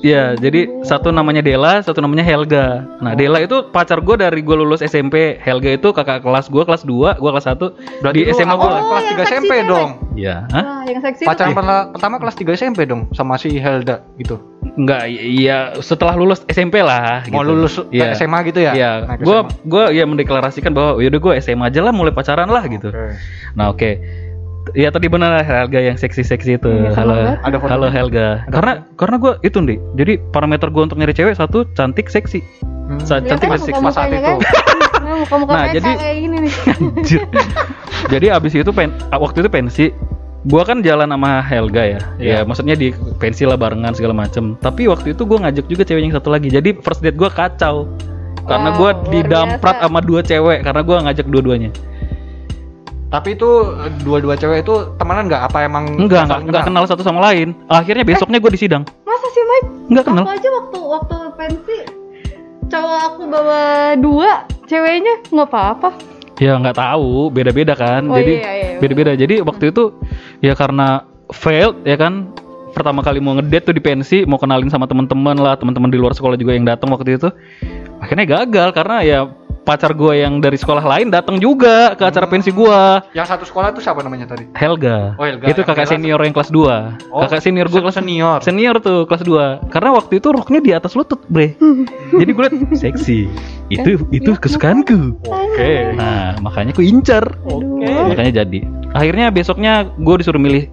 ya 0.02 0.34
jadi 0.34 0.66
satu 0.82 1.08
namanya 1.08 1.40
Dela 1.40 1.78
satu 1.78 1.98
namanya 1.98 2.20
Helga 2.20 2.82
nah 2.98 3.14
Dela 3.14 3.38
itu 3.38 3.62
pacar 3.66 3.98
gua 3.98 4.18
dari 4.20 4.38
gua 4.38 4.58
lulus 4.58 4.80
SMP 4.80 5.38
Helga 5.38 5.70
itu 5.72 5.88
kakak 5.88 6.20
kelas 6.20 6.46
gua 6.46 6.62
kelas 6.62 6.82
2 6.82 6.90
gua 7.16 7.30
kelas 7.30 7.46
1 7.48 8.02
Berarti 8.02 8.18
di 8.18 8.30
SMA 8.30 8.52
gua 8.52 8.68
Oh, 8.72 8.82
kelas 8.90 9.04
yang 9.04 9.16
3 9.16 9.30
SMP 9.30 9.52
dong. 9.64 9.90
ya 10.12 10.44
hah? 10.48 10.64
Wah, 10.64 10.82
yang 10.84 11.00
seksi 11.00 11.22
Pacaran 11.22 11.50
tuh. 11.50 11.56
pertama, 11.56 11.78
pertama 11.88 12.14
kelas 12.18 12.34
3 12.36 12.50
SMP 12.52 12.78
dong 12.82 13.06
sama 13.10 13.34
si 13.36 13.54
Helda 13.54 14.02
gitu. 14.16 14.42
enggak 14.72 15.04
iya 15.06 15.76
setelah 15.78 16.12
lulus 16.12 16.42
SMP 16.46 16.80
lah 16.80 17.22
Mau 17.28 17.40
gitu. 17.40 17.48
lulus 17.48 17.74
Iya. 17.88 18.14
SMA 18.14 18.42
gitu 18.44 18.58
ya? 18.58 18.72
Iya, 18.72 18.90
SMA. 19.16 19.46
gua 19.62 19.84
ya 19.88 20.02
mendeklarasikan 20.02 20.70
bahwa 20.70 20.98
yaudah 20.98 21.20
gua 21.20 21.32
SMA 21.36 21.64
aja 21.64 21.80
lah 21.80 21.90
mulai 21.90 22.10
pacaran 22.10 22.46
lah 22.46 22.64
gitu. 22.66 22.88
Oke. 22.88 23.14
Nah 23.52 23.68
oke, 23.68 23.90
ya 24.72 24.88
tadi 24.88 25.06
benar 25.06 25.42
Helga 25.42 25.78
yang 25.78 25.96
seksi-seksi 25.96 26.56
itu. 26.56 26.70
Iya, 26.70 26.90
sama 26.92 27.12
halo. 27.12 27.14
Ada 27.42 27.56
fotonya? 27.56 27.72
halo 27.72 27.86
Helga. 27.88 28.26
karena 28.48 28.72
karena 28.94 29.16
gue 29.18 29.32
itu 29.42 29.58
nih, 29.58 29.78
jadi 29.94 30.12
parameter 30.30 30.68
gue 30.68 30.82
untuk 30.82 30.96
nyari 30.96 31.12
cewek 31.12 31.34
satu 31.34 31.66
cantik 31.72 32.06
seksi. 32.06 32.40
Hmm. 32.62 32.98
Sa- 33.02 33.18
cantik 33.18 33.46
dan 33.46 33.58
kan 33.58 33.60
seksi. 33.60 33.80
pas 33.80 33.92
saat 33.92 34.10
itu. 34.10 34.22
kan? 34.22 34.38
Nah, 35.02 35.14
muka-muka 35.18 35.50
Nah, 35.50 35.64
jadi- 35.70 35.96
kayak 35.96 36.16
gini 36.16 36.36
nih. 36.38 36.52
Anjir. 36.72 37.22
jadi 38.08 38.26
abis 38.32 38.52
itu 38.54 38.70
pen, 38.70 38.90
waktu 39.10 39.42
itu 39.42 39.50
pensi, 39.50 39.84
gua 40.44 40.62
kan 40.62 40.78
jalan 40.80 41.06
sama 41.06 41.42
Helga 41.42 41.82
ya. 41.82 42.00
Iya. 42.18 42.32
Ya 42.32 42.38
maksudnya 42.42 42.74
di 42.74 42.90
pensi 43.16 43.42
lah 43.42 43.54
barengan 43.54 43.94
segala 43.94 44.14
macem. 44.14 44.54
Tapi 44.58 44.86
waktu 44.86 45.14
itu 45.14 45.22
gua 45.22 45.42
ngajak 45.42 45.66
juga 45.66 45.82
cewek 45.82 46.02
yang 46.02 46.14
satu 46.14 46.30
lagi. 46.30 46.48
Jadi 46.48 46.78
first 46.78 47.02
date 47.02 47.18
gua 47.18 47.30
kacau. 47.30 47.90
Karena 48.42 48.74
Wow, 48.74 48.78
gua 48.78 48.90
luar 48.92 49.06
didamprat 49.08 49.76
biasa. 49.78 49.86
sama 49.86 50.00
dua 50.02 50.20
cewek 50.20 50.58
karena 50.62 50.82
gua 50.82 50.96
ngajak 51.06 51.26
dua-duanya. 51.30 51.70
Tapi 53.12 53.36
itu 53.36 53.50
eh, 53.84 53.92
dua-dua 54.00 54.40
cewek 54.40 54.64
itu 54.64 54.74
temenan 54.96 55.28
nggak? 55.28 55.52
Apa 55.52 55.68
emang 55.68 55.84
Enggak, 56.00 56.24
enggak, 56.24 56.32
saling 56.32 56.46
enggak 56.48 56.64
kenal 56.64 56.84
satu 56.88 57.02
sama 57.04 57.20
lain. 57.28 57.52
Akhirnya 57.68 58.08
besoknya 58.08 58.40
gua 58.40 58.48
di 58.48 58.60
sidang. 58.60 58.82
Masa 59.04 59.28
sih 59.36 59.44
Mike? 59.44 59.68
Enggak 59.92 60.04
kenal. 60.08 60.24
Aku 60.24 60.32
aja 60.32 60.48
waktu 60.48 60.78
waktu 60.80 61.14
pensi 61.36 61.78
cowok 62.72 63.00
aku 63.12 63.22
bawa 63.28 63.62
dua, 64.00 64.48
ceweknya 64.64 65.20
nggak 65.28 65.48
apa-apa. 65.52 65.92
Ya 66.40 66.56
nggak 66.56 66.80
tahu, 66.80 67.28
beda-beda 67.28 67.76
kan. 67.76 68.08
Oh, 68.08 68.16
Jadi 68.16 68.40
iya, 68.40 68.50
iya, 68.56 68.66
iya. 68.72 68.78
beda-beda. 68.80 69.12
Jadi 69.12 69.44
waktu 69.44 69.64
itu 69.68 69.92
ya 70.40 70.56
karena 70.56 71.04
failed 71.28 71.84
ya 71.84 72.00
kan. 72.00 72.32
Pertama 72.72 73.04
kali 73.04 73.20
mau 73.20 73.36
ngedate 73.36 73.68
tuh 73.68 73.76
di 73.76 73.84
pensi, 73.84 74.24
mau 74.24 74.40
kenalin 74.40 74.72
sama 74.72 74.88
teman-teman 74.88 75.36
lah, 75.36 75.60
teman-teman 75.60 75.92
di 75.92 76.00
luar 76.00 76.16
sekolah 76.16 76.40
juga 76.40 76.56
yang 76.56 76.64
datang 76.64 76.88
waktu 76.88 77.20
itu. 77.20 77.28
Akhirnya 78.00 78.24
gagal 78.24 78.72
karena 78.72 78.96
ya 79.04 79.28
pacar 79.62 79.94
gue 79.94 80.22
yang 80.22 80.42
dari 80.42 80.58
sekolah 80.58 80.82
lain 80.82 81.08
datang 81.14 81.38
juga 81.38 81.94
ke 81.94 82.02
acara 82.02 82.26
pensi 82.26 82.50
gue. 82.50 82.80
Yang 83.14 83.26
satu 83.30 83.44
sekolah 83.46 83.70
itu 83.74 83.80
siapa 83.80 84.02
namanya 84.02 84.34
tadi? 84.34 84.50
Helga. 84.58 85.14
Oh, 85.16 85.24
Helga. 85.26 85.46
Itu 85.46 85.62
kakak 85.62 85.86
Bella 85.86 85.92
senior 85.94 86.20
yang 86.22 86.34
kelas 86.34 86.50
2. 86.50 87.14
Oh, 87.14 87.20
kakak 87.26 87.40
senior 87.42 87.66
gue 87.70 87.80
kelas 87.80 87.96
senior. 87.96 88.38
Senior 88.42 88.76
tuh 88.82 89.06
kelas 89.06 89.22
2. 89.22 89.70
Karena 89.70 89.90
waktu 89.94 90.18
itu 90.18 90.28
roknya 90.34 90.60
di 90.60 90.70
atas 90.74 90.92
lutut, 90.98 91.22
Bre. 91.30 91.54
Jadi 92.20 92.30
gue 92.34 92.42
liat 92.42 92.54
seksi. 92.74 93.18
Itu 93.72 94.02
itu 94.12 94.30
kesukaanku. 94.36 95.16
Oke. 95.24 95.72
Nah, 95.96 96.36
makanya 96.42 96.74
aku 96.76 96.84
incar. 96.84 97.24
Oke. 97.48 97.88
Makanya 97.88 98.44
jadi. 98.44 98.68
Akhirnya 98.92 99.32
besoknya 99.32 99.88
gue 99.96 100.14
disuruh 100.20 100.36
milih 100.36 100.68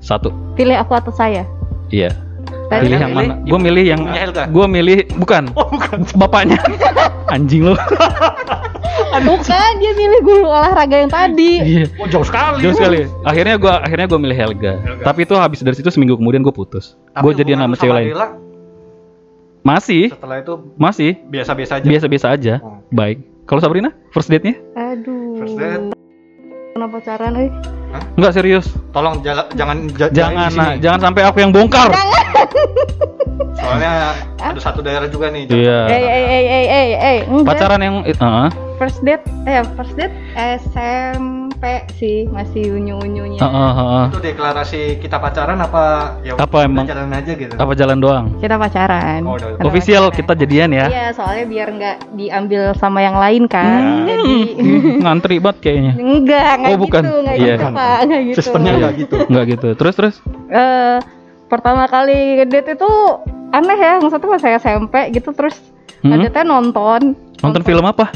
satu. 0.00 0.32
Pilih 0.56 0.80
aku 0.80 0.96
atau 0.96 1.12
saya? 1.12 1.44
Iya. 1.92 2.16
Tadi 2.72 2.88
Pilih 2.88 2.98
Yang 3.04 3.12
mana? 3.12 3.34
Gue 3.44 3.58
milih 3.60 3.84
yang 3.84 4.00
gue 4.48 4.66
milih 4.66 4.98
bukan. 5.20 5.42
Oh, 5.52 5.68
bukan. 5.68 5.98
Bapaknya. 6.20 6.56
Anjing 7.28 7.68
lo. 7.68 7.76
Bukan, 9.12 9.70
dia 9.80 9.92
milih 9.92 10.20
guru 10.24 10.48
olahraga 10.48 10.96
yang 11.04 11.12
tadi. 11.12 11.52
Iya. 11.60 11.84
Oh, 12.00 12.08
jauh 12.08 12.24
sekali. 12.24 12.64
Jauh 12.64 12.72
sekali. 12.72 13.04
Akhirnya 13.28 13.60
gue 13.60 13.72
akhirnya 13.72 14.06
gue 14.08 14.18
milih 14.24 14.36
Helga. 14.36 14.72
Helga. 14.80 15.04
Tapi 15.04 15.20
itu 15.28 15.34
habis 15.36 15.60
dari 15.60 15.76
situ 15.76 15.92
seminggu 15.92 16.16
kemudian 16.16 16.40
gue 16.40 16.54
putus. 16.54 16.96
Gue 17.20 17.36
jadian 17.36 17.60
hubungan 17.60 17.76
sama 17.76 17.76
lu 17.76 17.82
cewek 17.84 17.96
lain. 18.16 18.40
Masih, 19.62 20.10
setelah 20.10 20.42
itu 20.42 20.54
masih 20.74 21.22
biasa-biasa 21.30 21.72
aja. 21.78 21.86
biasa-biasa 21.86 22.26
aja. 22.34 22.54
Oh. 22.66 22.82
Baik. 22.90 23.22
Kalau 23.46 23.62
Sabrina, 23.62 23.94
first 24.10 24.26
date-nya? 24.26 24.58
Aduh. 24.74 25.38
First 25.38 25.54
date. 25.54 26.01
Pernah 26.82 26.98
pacaran, 26.98 27.32
eh? 27.38 27.46
Enggak 28.18 28.32
serius. 28.34 28.66
Tolong 28.90 29.22
jala- 29.22 29.46
jangan 29.54 29.86
ja- 29.94 30.10
Jangan 30.10 30.50
nah, 30.50 30.74
jangan 30.74 30.98
sampai 31.00 31.22
aku 31.22 31.38
yang 31.38 31.54
bongkar. 31.54 31.94
Soalnya 33.54 34.10
ada 34.34 34.58
satu 34.58 34.82
daerah 34.82 35.06
juga 35.06 35.30
nih. 35.30 35.46
jangan- 35.46 35.62
Iya. 35.62 35.78
Eh, 35.86 36.02
eh, 36.02 36.24
eh, 36.26 36.42
eh, 36.42 36.66
eh, 36.66 36.88
eh. 36.98 37.18
Pacaran 37.46 37.78
yang 37.78 38.02
heeh. 38.02 38.48
First 38.82 38.98
date, 39.00 39.22
eh, 39.46 39.62
first 39.78 39.94
date 39.94 40.10
SMP 40.58 41.62
sih, 41.94 42.26
masih 42.26 42.74
unyu-unyunya. 42.74 43.38
Heeh, 43.38 43.70
heeh. 43.72 44.04
Itu 44.10 44.18
deklarasi 44.18 44.80
kita 44.98 45.22
pacaran 45.22 45.54
apa 45.56 45.82
ya 46.20 46.34
Apa 46.34 46.66
emang? 46.66 46.82
jalan 46.82 47.06
aja 47.08 47.30
gitu. 47.30 47.54
Apa 47.54 47.72
jalan 47.72 48.02
doang? 48.02 48.34
Kita 48.42 48.58
pacaran. 48.58 49.22
Oh, 49.22 49.38
udah- 49.38 49.62
Official 49.62 50.04
pacaran. 50.04 50.18
kita 50.18 50.32
jadian 50.34 50.70
ya. 50.72 50.86
Iya, 50.90 51.06
soalnya 51.14 51.46
biar 51.46 51.68
nggak 51.70 51.96
diambil 52.12 52.62
sama 52.74 52.98
yang 53.00 53.14
lain 53.14 53.46
kan. 53.46 54.02
Jadi 54.02 54.34
Hmm, 54.50 54.98
ngantri 55.06 55.38
banget 55.38 55.58
kayaknya. 55.62 55.92
enggak, 55.94 56.50
enggak 56.58 56.72
Oh, 56.72 56.78
bukan. 56.80 57.02
gitu, 57.04 57.14
enggak 57.16 57.36
Iya. 57.38 57.54
gitu, 57.54 57.66
Pak, 57.70 57.98
enggak 58.02 58.20
gitu. 58.24 58.36
Sistemnya 58.36 58.72
nggak 58.74 58.92
gitu. 58.98 59.14
Enggak 59.22 59.44
gitu. 59.46 59.68
Terus 59.78 59.94
terus. 59.94 60.14
Eh, 60.48 60.98
pertama 61.46 61.86
kali 61.86 62.18
date 62.42 62.74
itu 62.74 62.90
aneh 63.48 63.78
ya, 63.78 64.02
maksudnya 64.02 64.26
pas 64.28 64.42
saya 64.42 64.58
SMP 64.58 64.94
gitu 65.12 65.30
terus 65.30 65.54
Hmm. 66.02 66.18
ada 66.18 66.26
teh 66.26 66.42
nonton. 66.42 67.14
Nonton 67.38 67.62
film 67.62 67.86
apa? 67.86 68.10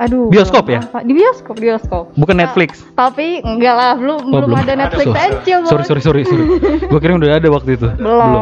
Aduh. 0.00 0.32
Bioskop 0.32 0.64
ya? 0.66 0.80
apa? 0.80 1.04
Di 1.04 1.12
bioskop, 1.12 1.54
bioskop. 1.54 2.04
Bukan 2.16 2.32
Nah, 2.32 2.48
Netflix. 2.48 2.80
Tapi 2.90 3.44
enggak 3.44 3.74
lah, 3.74 3.92
belum 3.94 4.18
Oh, 4.22 4.40
belum, 4.40 4.48
belum. 4.48 4.58
ada 4.58 4.72
Netflix 4.74 5.06
chill. 5.44 5.60
Sorry 5.68 5.84
sorry 5.84 6.00
sorry 6.00 6.22
sorry. 6.24 6.44
Gua 6.90 6.98
kira 6.98 7.14
udah 7.14 7.36
ada 7.36 7.48
waktu 7.48 7.76
itu. 7.76 7.88
Belum. 7.92 8.32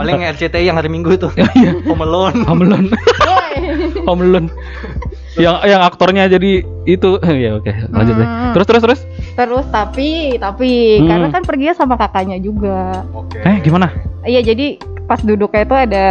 Paling 0.00 0.24
RCTI 0.26 0.64
yang 0.64 0.76
hari 0.76 0.88
Minggu 0.88 1.12
itu. 1.12 1.28
Iya. 1.52 1.84
Home 1.84 2.00
Alone. 2.00 2.48
Home 2.48 2.64
Alone. 2.64 2.88
Woi. 3.22 3.56
Home 4.08 4.22
Alone. 4.22 4.48
yang 5.32 5.64
yang 5.64 5.80
aktornya 5.80 6.28
jadi 6.28 6.60
itu 6.84 7.16
ya 7.24 7.56
oke 7.56 7.72
lanjut 7.88 8.14
deh 8.14 8.28
Hmm. 8.28 8.52
terus 8.52 8.66
terus 8.68 8.82
terus 8.84 9.00
Terus 9.32 9.64
tapi 9.72 10.36
tapi 10.36 11.00
Hmm. 11.00 11.08
karena 11.08 11.28
kan 11.30 11.42
perginya 11.42 11.72
sama 11.72 11.96
kakaknya 11.96 12.36
juga. 12.36 13.00
Oke. 13.10 13.40
eh 13.40 13.56
gimana 13.58 13.88
Iya, 14.22 14.44
jadi 14.44 14.76
pas 15.12 15.20
duduknya 15.20 15.60
itu 15.62 15.76
ada 15.76 16.06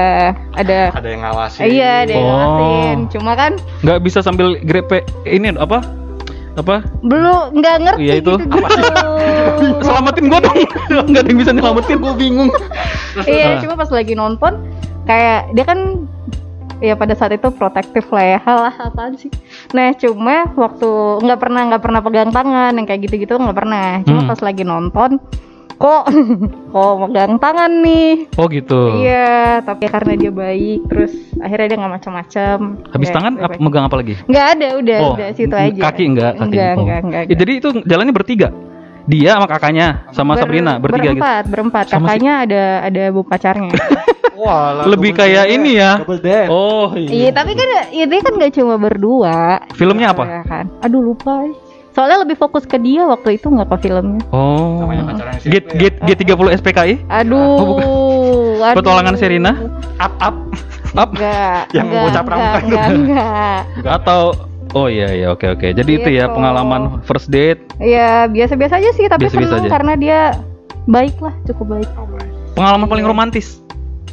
ada 0.53 0.79
Ada 0.93 1.07
yang 1.09 1.21
ngawasin. 1.25 1.61
iya, 1.65 2.05
ada 2.05 2.11
yang 2.13 2.21
Oh. 2.21 2.29
ngawasin. 2.29 2.97
Cuma 3.09 3.31
kan 3.33 3.51
nggak 3.81 3.99
bisa 3.99 4.21
sambil 4.21 4.61
grepe 4.61 5.01
ini 5.25 5.49
apa 5.51 5.81
apa 6.53 6.85
belum 7.01 7.57
nggak 7.57 7.75
ngerti 7.81 8.03
Iya, 8.03 8.13
itu. 8.19 8.33
gitu. 8.37 9.81
selamatin 9.81 10.25
gua 10.27 10.39
dong 10.39 10.57
nggak 11.09 11.21
ada 11.23 11.29
yang 11.31 11.39
bisa 11.39 11.51
nyelamatin 11.51 11.97
gua 11.97 12.13
bingung 12.13 12.49
iya, 13.23 13.55
Ah. 13.55 13.59
cuma 13.59 13.73
pas 13.73 13.87
lagi 13.87 14.13
nonton 14.13 14.59
kayak 15.03 15.49
dia 15.55 15.63
kan 15.63 15.79
ya 16.77 16.93
pada 16.93 17.15
saat 17.15 17.31
itu 17.31 17.47
protektif 17.51 18.03
lah 18.09 18.25
ya 18.27 18.39
halah 18.41 18.75
apaan 18.75 19.15
sih 19.15 19.31
nah 19.71 19.95
cuma 19.95 20.43
waktu 20.51 20.89
nggak 21.23 21.39
pernah 21.39 21.61
nggak 21.69 21.81
pernah 21.81 22.01
pegang 22.01 22.29
tangan 22.29 22.75
yang 22.75 22.83
kayak 22.85 23.01
gitu-gitu 23.05 23.33
nggak 23.33 23.55
pernah 23.55 24.03
cuma 24.03 24.19
Hmm. 24.19 24.29
pas 24.29 24.39
lagi 24.41 24.63
nonton 24.63 25.23
kok 25.81 26.03
kok 26.73 26.93
megang 26.99 27.33
tangan 27.35 27.71
nih 27.81 28.29
oh 28.31 28.45
gitu 28.45 28.81
Iya, 28.95 29.33
tapi 29.61 29.85
karena 29.85 30.13
dia 30.13 30.29
baik, 30.31 30.79
terus 30.85 31.11
akhirnya 31.35 31.67
dia 31.67 31.77
nggak 31.77 31.93
macam-macam. 31.95 32.57
habis 32.85 33.01
Nggak- 33.01 33.15
tangan 33.17 33.31
nggak 33.33 33.49
apa, 33.49 33.57
megang 33.59 33.85
apa 33.85 33.95
lagi 33.97 34.13
Nggak 34.23 34.45
ada, 34.47 34.67
udah, 34.77 34.97
oh 34.99 35.13
udah 35.15 35.27
situ 35.33 35.55
aja. 35.55 35.81
kaki 35.81 36.03
enggak 36.07 36.31
kaki 36.35 36.45
Enggak, 36.45 36.71
Oh. 36.71 36.81
enggak, 36.81 36.99
enggak. 37.03 37.23
Ya, 37.25 37.35
jadi 37.35 37.51
itu 37.57 37.69
jalannya 37.81 38.13
bertiga 38.13 38.47
dia 39.01 39.33
sama 39.33 39.47
kakaknya 39.49 39.87
sama 40.11 40.31
Ber- 40.31 40.41
Sabrina 40.45 40.73
bertiga 40.77 41.01
gitu 41.01 41.17
berempat, 41.17 41.43
berempat. 41.49 41.85
Sama 41.87 41.97
si- 41.97 42.05
Kakaknya 42.07 42.33
ada 42.39 42.63
ada 42.85 43.03
bu 43.09 43.21
pacarnya. 43.23 43.73
Wah, 44.37 44.85
Lebih 44.87 45.13
kayak 45.13 45.45
ini 45.51 45.77
ya. 45.77 46.01
Oh 46.47 46.89
Iya, 46.93 47.29
tapi 47.29 47.53
kan 47.53 47.67
ya, 47.89 48.05
dia 48.05 48.19
kan 48.19 48.33
nggak 48.33 48.53
cuma 48.55 48.73
berdua. 48.75 49.61
Filmnya 49.73 50.13
apa? 50.13 50.23
Ya 50.23 50.41
kan? 50.43 50.65
Aduh 50.81 51.01
lupa. 51.03 51.45
Soalnya 51.91 52.17
lebih 52.19 52.35
fokus 52.35 52.63
ke 52.63 52.77
dia 52.77 53.03
waktu 53.03 53.35
itu 53.35 53.45
nggak 53.45 53.67
ke 53.67 53.77
filmnya. 53.83 54.23
oh 54.29 54.79
Namanya 54.79 55.03
pacaran 55.07 55.33
SMP 55.35 55.51
Gate 55.51 55.67
ya. 55.67 55.79
Gate 56.07 56.21
G30 56.23 56.47
SPKI 56.57 56.93
Aduh. 57.05 57.35
Oh, 57.37 57.77
aduh. 58.57 58.77
Petualangan 58.77 59.15
Serina? 59.15 59.51
Up 59.97 60.13
up. 60.17 60.35
up 60.93 61.09
Enggak. 61.11 61.61
Yang 61.71 61.85
enggak, 61.85 62.01
bocah 62.01 62.11
enggak, 62.13 62.23
pramuka 62.25 62.57
itu. 62.57 62.65
enggak, 62.65 63.59
enggak. 63.75 63.93
atau 63.93 64.21
oh 64.71 64.87
iya 64.87 65.07
iya 65.09 65.27
oke 65.29 65.47
oke 65.49 65.67
jadi 65.69 65.91
itu 65.93 66.09
ya 66.09 66.25
Gitu. 66.25 66.33
pengalaman 66.33 66.81
first 67.01 67.27
date 67.27 67.59
Ya 67.77 68.23
biasa-biasa 68.25 68.75
aja 68.75 68.91
sih, 68.91 69.05
tapi 69.05 69.23
Biasa-biasa 69.25 69.51
seneng 69.51 69.65
aja. 69.65 69.71
karena 69.71 69.93
dia 69.95 70.19
baik 70.85 71.15
lah, 71.17 71.35
cukup 71.45 71.75
baik. 71.75 71.89
pengalaman 72.53 72.87
paling 72.87 73.03
romantis 73.03 73.59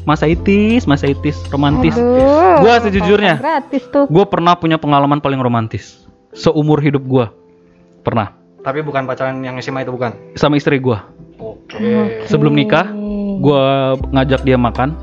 masa 0.05 0.25
itis 0.25 0.83
masa 0.85 1.05
itis 1.05 1.39
romantis 1.49 1.93
Aduh, 1.93 2.59
Gua 2.61 2.81
sejujurnya. 2.81 3.37
gratis 3.37 3.83
tuh. 3.89 4.07
gue 4.07 4.25
pernah 4.25 4.55
punya 4.55 4.75
pengalaman 4.75 5.19
paling 5.19 5.39
romantis 5.39 6.07
seumur 6.31 6.79
hidup 6.79 7.03
gue 7.03 7.27
pernah. 8.09 8.33
Tapi 8.65 8.81
bukan 8.83 9.05
pacaran 9.05 9.45
yang 9.45 9.61
SMA 9.61 9.87
itu 9.87 9.93
bukan. 9.95 10.13
sama 10.35 10.59
istri 10.59 10.83
gue 10.83 10.99
Oke. 11.39 11.79
sebelum 12.27 12.57
nikah 12.57 12.91
gue 13.39 13.63
ngajak 14.13 14.43
dia 14.43 14.59
makan 14.59 14.97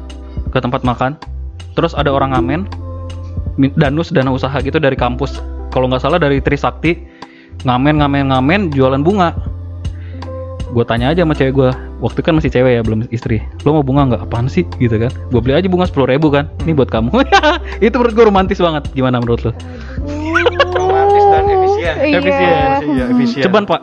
ke 0.52 0.58
tempat 0.60 0.82
makan. 0.84 1.16
Terus 1.76 1.96
ada 1.96 2.12
orang 2.12 2.36
ngamen 2.36 2.68
danus 3.80 4.12
dana 4.12 4.32
usaha 4.34 4.56
gitu 4.60 4.82
dari 4.82 4.98
kampus. 4.98 5.40
Kalau 5.72 5.88
nggak 5.92 6.04
salah 6.04 6.20
dari 6.20 6.40
Trisakti 6.44 7.00
ngamen 7.64 8.04
ngamen 8.04 8.32
ngamen 8.32 8.62
jualan 8.76 9.00
bunga. 9.04 9.32
Gue 10.76 10.84
tanya 10.84 11.16
aja 11.16 11.24
sama 11.24 11.32
cewek 11.32 11.56
gue 11.56 11.70
waktu 12.04 12.20
kan 12.20 12.36
masih 12.36 12.52
cewek 12.52 12.80
ya 12.80 12.82
belum 12.84 13.08
istri. 13.16 13.40
Lo 13.64 13.80
mau 13.80 13.86
bunga 13.86 14.12
nggak? 14.12 14.22
Apaan 14.28 14.52
sih? 14.52 14.68
Gitu 14.76 15.00
kan. 15.00 15.12
Gue 15.32 15.40
beli 15.40 15.56
aja 15.56 15.68
bunga 15.72 15.88
sepuluh 15.88 16.12
ribu 16.12 16.28
kan. 16.28 16.52
Ini 16.68 16.76
buat 16.76 16.92
kamu. 16.92 17.24
Itu 17.86 17.96
menurut 17.96 18.14
gue 18.16 18.26
romantis 18.28 18.60
banget. 18.60 18.84
Gimana 18.92 19.24
menurut 19.24 19.48
lo. 19.48 19.52
Iya. 21.96 22.18
Efisien. 22.18 22.82
Iya, 22.90 23.06
efisien. 23.08 23.44
ceban 23.44 23.64
pak 23.64 23.82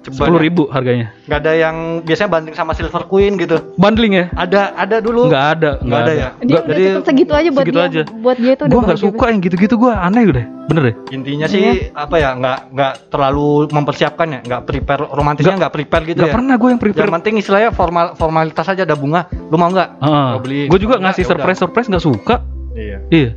Ceban 0.00 0.16
sepuluh 0.16 0.40
ya. 0.40 0.44
ribu 0.48 0.62
harganya 0.66 1.06
Nggak 1.28 1.38
ada 1.38 1.52
yang 1.54 1.76
biasanya 2.00 2.30
banding 2.30 2.56
sama 2.56 2.72
Silver 2.72 3.04
Queen 3.04 3.36
gitu. 3.36 3.60
bundling 3.76 4.16
ya 4.16 4.24
Ada 4.32 4.72
ada 4.74 4.96
dulu. 4.98 5.28
nggak 5.28 5.46
ada 5.52 5.70
Nggak 5.78 6.00
ada 6.00 6.12
ya? 6.14 6.28
Dia 6.40 6.56
udah 6.56 6.60
Jadi 6.66 6.82
cukup 6.88 7.04
segitu 7.04 7.32
aja 7.36 7.48
buat 7.50 7.60
segitu 7.60 7.76
dia. 7.76 7.84
aja. 7.84 8.02
Buat 8.10 8.36
dia 8.38 8.52
itu 8.54 8.62
udah 8.62 8.70
gue 8.70 8.80
nggak 8.80 8.96
bahagia 8.96 9.12
suka 9.12 9.24
yang 9.28 9.40
gitu-gitu 9.42 9.74
gue 9.76 9.92
aneh 9.92 10.22
udah 10.26 10.44
bener 10.64 10.82
deh 10.86 10.94
Intinya 11.10 11.46
sih 11.46 11.64
apa 11.92 12.16
ya 12.16 12.30
nggak 12.32 12.58
nggak 12.72 12.92
terlalu 13.10 13.48
mempersiapkan 13.68 14.26
ya 14.30 14.40
nggak 14.40 14.62
prepare 14.64 15.02
romantisnya 15.04 15.54
nggak 15.58 15.72
prepare 15.74 16.04
gitu 16.06 16.18
Gak 16.18 16.30
ya. 16.30 16.34
pernah 16.34 16.54
gue 16.56 16.68
yang 16.70 16.80
prepare 16.80 17.04
Yang 17.04 17.14
penting 17.18 17.34
istilahnya 17.36 17.70
formal 17.70 18.06
formalitas 18.14 18.66
aja 18.66 18.82
ada 18.82 18.96
bunga. 18.96 19.20
Lu 19.50 19.56
mau 19.56 19.68
nggak? 19.68 19.88
Gua 20.00 20.40
beliin. 20.40 20.66
gue 20.66 20.78
juga 20.80 20.96
Kalau 20.96 21.04
ngasih 21.04 21.20
nggak, 21.20 21.28
ya 21.28 21.36
surprise 21.36 21.58
surprise 21.60 21.88
nggak 21.92 22.04
suka. 22.06 22.34
Iya. 22.80 22.98
iya 23.10 23.28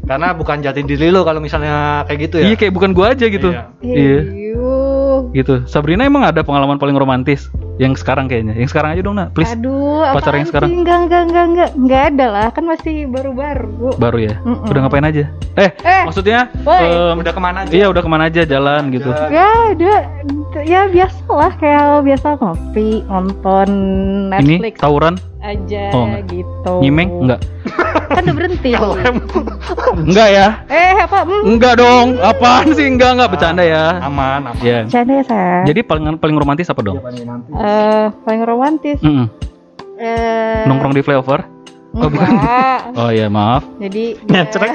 Karena 0.00 0.30
bukan 0.30 0.58
jati 0.58 0.80
diri 0.80 1.08
lo 1.08 1.22
kalau 1.22 1.38
misalnya 1.38 1.74
kayak 2.04 2.20
gitu 2.22 2.36
ya. 2.38 2.44
iya 2.44 2.54
kayak 2.54 2.72
bukan 2.72 2.90
gue 2.90 3.02
aja 3.04 3.26
gitu 3.26 3.48
Iya. 3.50 3.62
iya 3.82 4.18
Iyuh. 4.22 5.18
gitu 5.32 5.66
Sabrina 5.66 6.02
emang 6.02 6.22
ada 6.22 6.40
pengalaman 6.40 6.76
paling 6.76 6.94
romantis 6.94 7.50
yang 7.74 7.92
sekarang 7.92 8.28
kayaknya 8.28 8.54
yang 8.54 8.68
sekarang 8.68 8.92
aja 8.92 9.02
dong 9.02 9.16
nak 9.16 9.32
please 9.32 9.50
Aduh, 9.50 10.04
Pacar 10.12 10.34
yang 10.34 10.46
sekarang? 10.46 10.68
Enggak, 10.70 10.98
enggak, 11.02 11.22
enggak, 11.24 11.44
enggak. 11.46 11.70
Enggak 11.74 12.02
ada 12.06 12.26
lah, 12.28 12.46
kan 12.48 12.64
masih 12.64 13.08
baru-baru. 13.08 13.96
baru 13.96 14.18
ya 14.20 14.34
Mm-mm. 14.38 14.68
udah 14.68 14.80
ngapain 14.82 15.02
aja 15.04 15.24
eh, 15.56 15.70
Eh, 15.74 16.02
maksudnya 16.04 16.52
em, 16.54 17.16
Udah 17.18 17.32
ke 17.32 17.40
mana 17.40 17.58
aja? 17.64 17.72
iya 17.72 17.86
udah 17.88 17.98
ke 17.98 18.08
mana 18.08 18.28
aja 18.28 18.42
jalan 18.44 18.82
gitu. 18.88 19.08
Ya, 19.26 19.48
ada 19.72 19.94
ya 20.60 20.80
biasa 20.86 21.24
lah 21.26 21.52
kayak 21.56 21.84
biasa 22.04 22.26
ngopi, 22.36 23.02
nonton 23.02 23.68
ini 24.30 24.60
Netflix 24.60 24.74
tawuran 24.78 25.14
aja 25.42 25.84
Oh, 25.90 26.06
enggak. 26.06 26.22
gitu. 26.28 26.72
nyimeng 26.80 27.10
enggak 27.20 27.40
Kan 28.12 28.22
udah 28.22 28.34
berhenti. 28.34 28.70
enggak 29.98 30.28
ya 30.36 30.46
eh, 30.66 30.94
apa? 30.98 31.18
Hmm. 31.22 31.44
enggak 31.48 31.74
dong 31.76 32.06
apaan 32.18 32.70
sih 32.70 32.86
enggak 32.86 33.10
enggak 33.14 33.30
bercanda 33.30 33.62
ya 33.62 33.98
Aman, 34.00 34.46
aman. 34.46 34.54
ya 34.60 34.84
Canda 34.86 35.12
ya, 35.14 35.24
sayang. 35.24 35.64
jadi 35.66 35.80
paling 35.82 36.04
paling 36.16 36.36
romantis 36.36 36.68
apa 36.68 36.80
dong 36.80 36.98
Eh, 37.52 38.06
paling 38.22 38.42
romantis. 38.42 38.98
Mm-mm. 39.00 39.26
Eh, 39.96 40.62
nongkrong 40.64 40.92
di 40.92 41.00
flyover 41.00 41.42
Oh, 41.92 42.08
bukan. 42.08 42.24
Enggak. 42.26 42.80
Oh 42.98 43.08
iya 43.08 43.28
maaf. 43.28 43.68
Jadi 43.76 44.16
Ngecrek. 44.22 44.72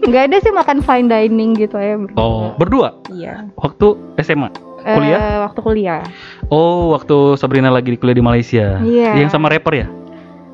nggak 0.00 0.22
ada 0.24 0.36
sih 0.38 0.50
makan 0.50 0.78
fine 0.80 1.06
dining 1.06 1.54
gitu 1.54 1.74
ya 1.74 1.94
berdua. 1.94 2.18
Oh 2.18 2.50
berdua 2.54 2.88
Iya. 3.08 3.46
waktu 3.54 3.94
SMA. 4.18 4.50
Kuliah? 4.78 5.18
Eh, 5.18 5.36
waktu 5.42 5.60
kuliah. 5.60 6.00
Oh 6.48 6.94
waktu 6.94 7.34
Sabrina 7.34 7.68
lagi 7.68 7.92
di 7.92 7.98
kuliah 7.98 8.16
di 8.16 8.24
Malaysia. 8.24 8.78
Iya. 8.80 9.18
Yang 9.18 9.30
sama 9.34 9.50
rapper 9.50 9.74
ya? 9.74 9.86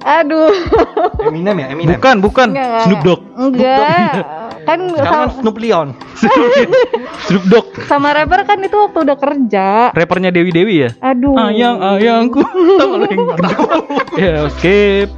Aduh. 0.04 0.52
Eminem 1.24 1.56
ya, 1.56 1.66
Eminem. 1.72 1.96
Bukan 1.96 2.16
bukan. 2.20 2.48
Enggak, 2.52 2.66
enggak, 2.68 2.82
Snoop 2.84 3.00
Dogg. 3.02 3.20
Enggak. 3.34 3.80
kan 4.64 4.80
Sekarang 4.88 5.12
kan 5.12 5.28
sama, 5.28 5.34
Snoop 5.40 5.56
Leon. 5.56 5.88
Snoop 7.24 7.44
Dogg. 7.48 7.68
sama 7.88 8.08
rapper 8.12 8.40
kan 8.44 8.60
itu 8.60 8.76
waktu 8.76 8.98
udah 9.00 9.16
kerja. 9.16 9.66
Rappernya 9.96 10.28
Dewi 10.28 10.50
Dewi 10.52 10.74
ya? 10.84 10.90
Aduh. 11.00 11.36
Ayang 11.36 11.80
ayangku. 11.80 12.44
Tahu 12.80 12.92
yang 13.00 13.20
gendut? 13.32 13.40
Ya 14.20 14.46
skip. 14.52 15.08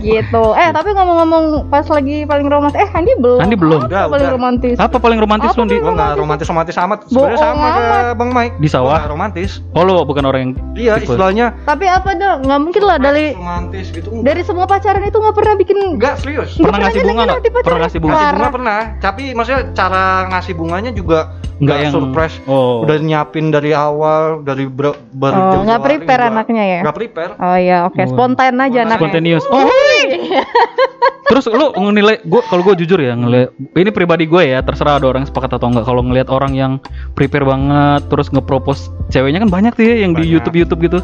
Gitu. 0.00 0.44
Eh, 0.54 0.70
tapi 0.70 0.90
ngomong-ngomong 0.90 1.44
pas 1.68 1.84
lagi 1.84 2.22
paling 2.24 2.46
romantis, 2.46 2.78
eh 2.78 2.88
Andi 2.90 3.12
belum. 3.16 3.38
Andi 3.38 3.56
belum. 3.56 3.80
Apa 3.80 3.88
Udah, 3.88 4.04
paling 4.06 4.24
udah. 4.24 4.34
romantis. 4.34 4.76
Apa 4.76 4.96
paling 4.96 5.18
romantis 5.18 5.50
Apa 5.50 5.58
lu 5.58 5.64
di 5.66 5.76
Gua 5.76 5.92
nggak 5.92 6.12
romantis 6.16 6.46
romantis 6.46 6.74
amat. 6.76 6.98
Sebenarnya 7.04 7.36
Bohong 7.36 7.38
sama 7.40 7.66
kayak 7.68 8.04
Bang 8.14 8.30
Mike. 8.30 8.54
Di 8.56 8.68
sawah? 8.68 8.98
Nggak 8.98 9.10
romantis. 9.10 9.50
Oh 9.72 9.82
lo 9.82 10.02
bukan 10.02 10.24
orang 10.24 10.40
yang 10.40 10.52
Iya, 10.74 10.92
tipe. 10.96 11.10
istilahnya 11.10 11.46
Tapi 11.64 11.84
apa 11.86 12.10
dong? 12.14 12.38
Nggak 12.44 12.60
mungkin 12.60 12.82
lah 12.82 12.96
dari 12.96 13.24
romantis 13.32 13.86
gitu. 13.90 14.08
Enggak, 14.10 14.26
dari 14.26 14.40
semua 14.42 14.64
pacaran 14.64 15.02
itu 15.02 15.16
nggak 15.16 15.36
pernah 15.36 15.54
bikin 15.54 15.76
enggak 15.76 16.14
serius. 16.18 16.50
Nggak 16.54 16.64
Pernah 16.64 16.78
ngasih 16.80 17.02
bunga 17.02 17.22
nggak? 17.24 17.38
Pernah 17.64 17.80
ngasih 17.80 18.00
bunga? 18.00 18.14
Ngasih 18.14 18.32
bunga 18.32 18.50
pernah, 18.50 18.80
tapi 18.98 19.22
maksudnya 19.32 19.62
cara 19.72 20.04
ngasih 20.30 20.54
bunganya 20.54 20.90
juga 20.90 21.18
Nggak 21.54 21.62
nggak 21.62 21.78
yang- 21.80 21.94
surprise. 21.94 22.36
Oh. 22.44 22.82
Udah 22.82 22.98
nyiapin 22.98 23.46
dari 23.48 23.70
awal, 23.70 24.42
dari 24.42 24.66
ber, 24.66 24.98
ber 25.14 25.30
Oh, 25.30 25.62
nggak 25.62 25.80
prepare 25.80 26.22
anaknya 26.26 26.64
ya? 26.66 26.80
Nggak 26.82 26.96
prepare. 26.98 27.32
Oh 27.38 27.54
iya, 27.54 27.86
oke, 27.86 28.02
spontan 28.04 28.58
aja 28.58 28.78
anaknya. 28.82 28.98
Spontaneous. 28.98 29.44
Oh. 29.46 29.63
Terus 31.24 31.44
lu 31.48 31.66
ngenilai 31.72 32.20
gue 32.22 32.42
kalau 32.44 32.62
gue 32.62 32.74
jujur 32.78 32.96
ya 32.96 33.12
ngeliat 33.12 33.48
ini 33.72 33.90
pribadi 33.90 34.24
gue 34.24 34.42
ya 34.46 34.60
terserah 34.60 34.96
ada 34.96 35.08
orang 35.08 35.24
sepakat 35.24 35.54
atau 35.54 35.66
enggak. 35.66 35.84
Kalau 35.84 36.02
ngelihat 36.02 36.28
orang 36.28 36.52
yang 36.52 36.72
prepare 37.12 37.42
banget 37.42 38.06
terus 38.06 38.28
ngepropose 38.28 38.86
ceweknya 39.08 39.40
kan 39.40 39.50
banyak 39.50 39.72
tuh 39.72 39.84
ya 39.84 39.96
yang 39.98 40.12
di 40.12 40.22
Banyak. 40.22 40.32
YouTube 40.32 40.56
YouTube 40.58 40.80
gitu. 40.82 40.98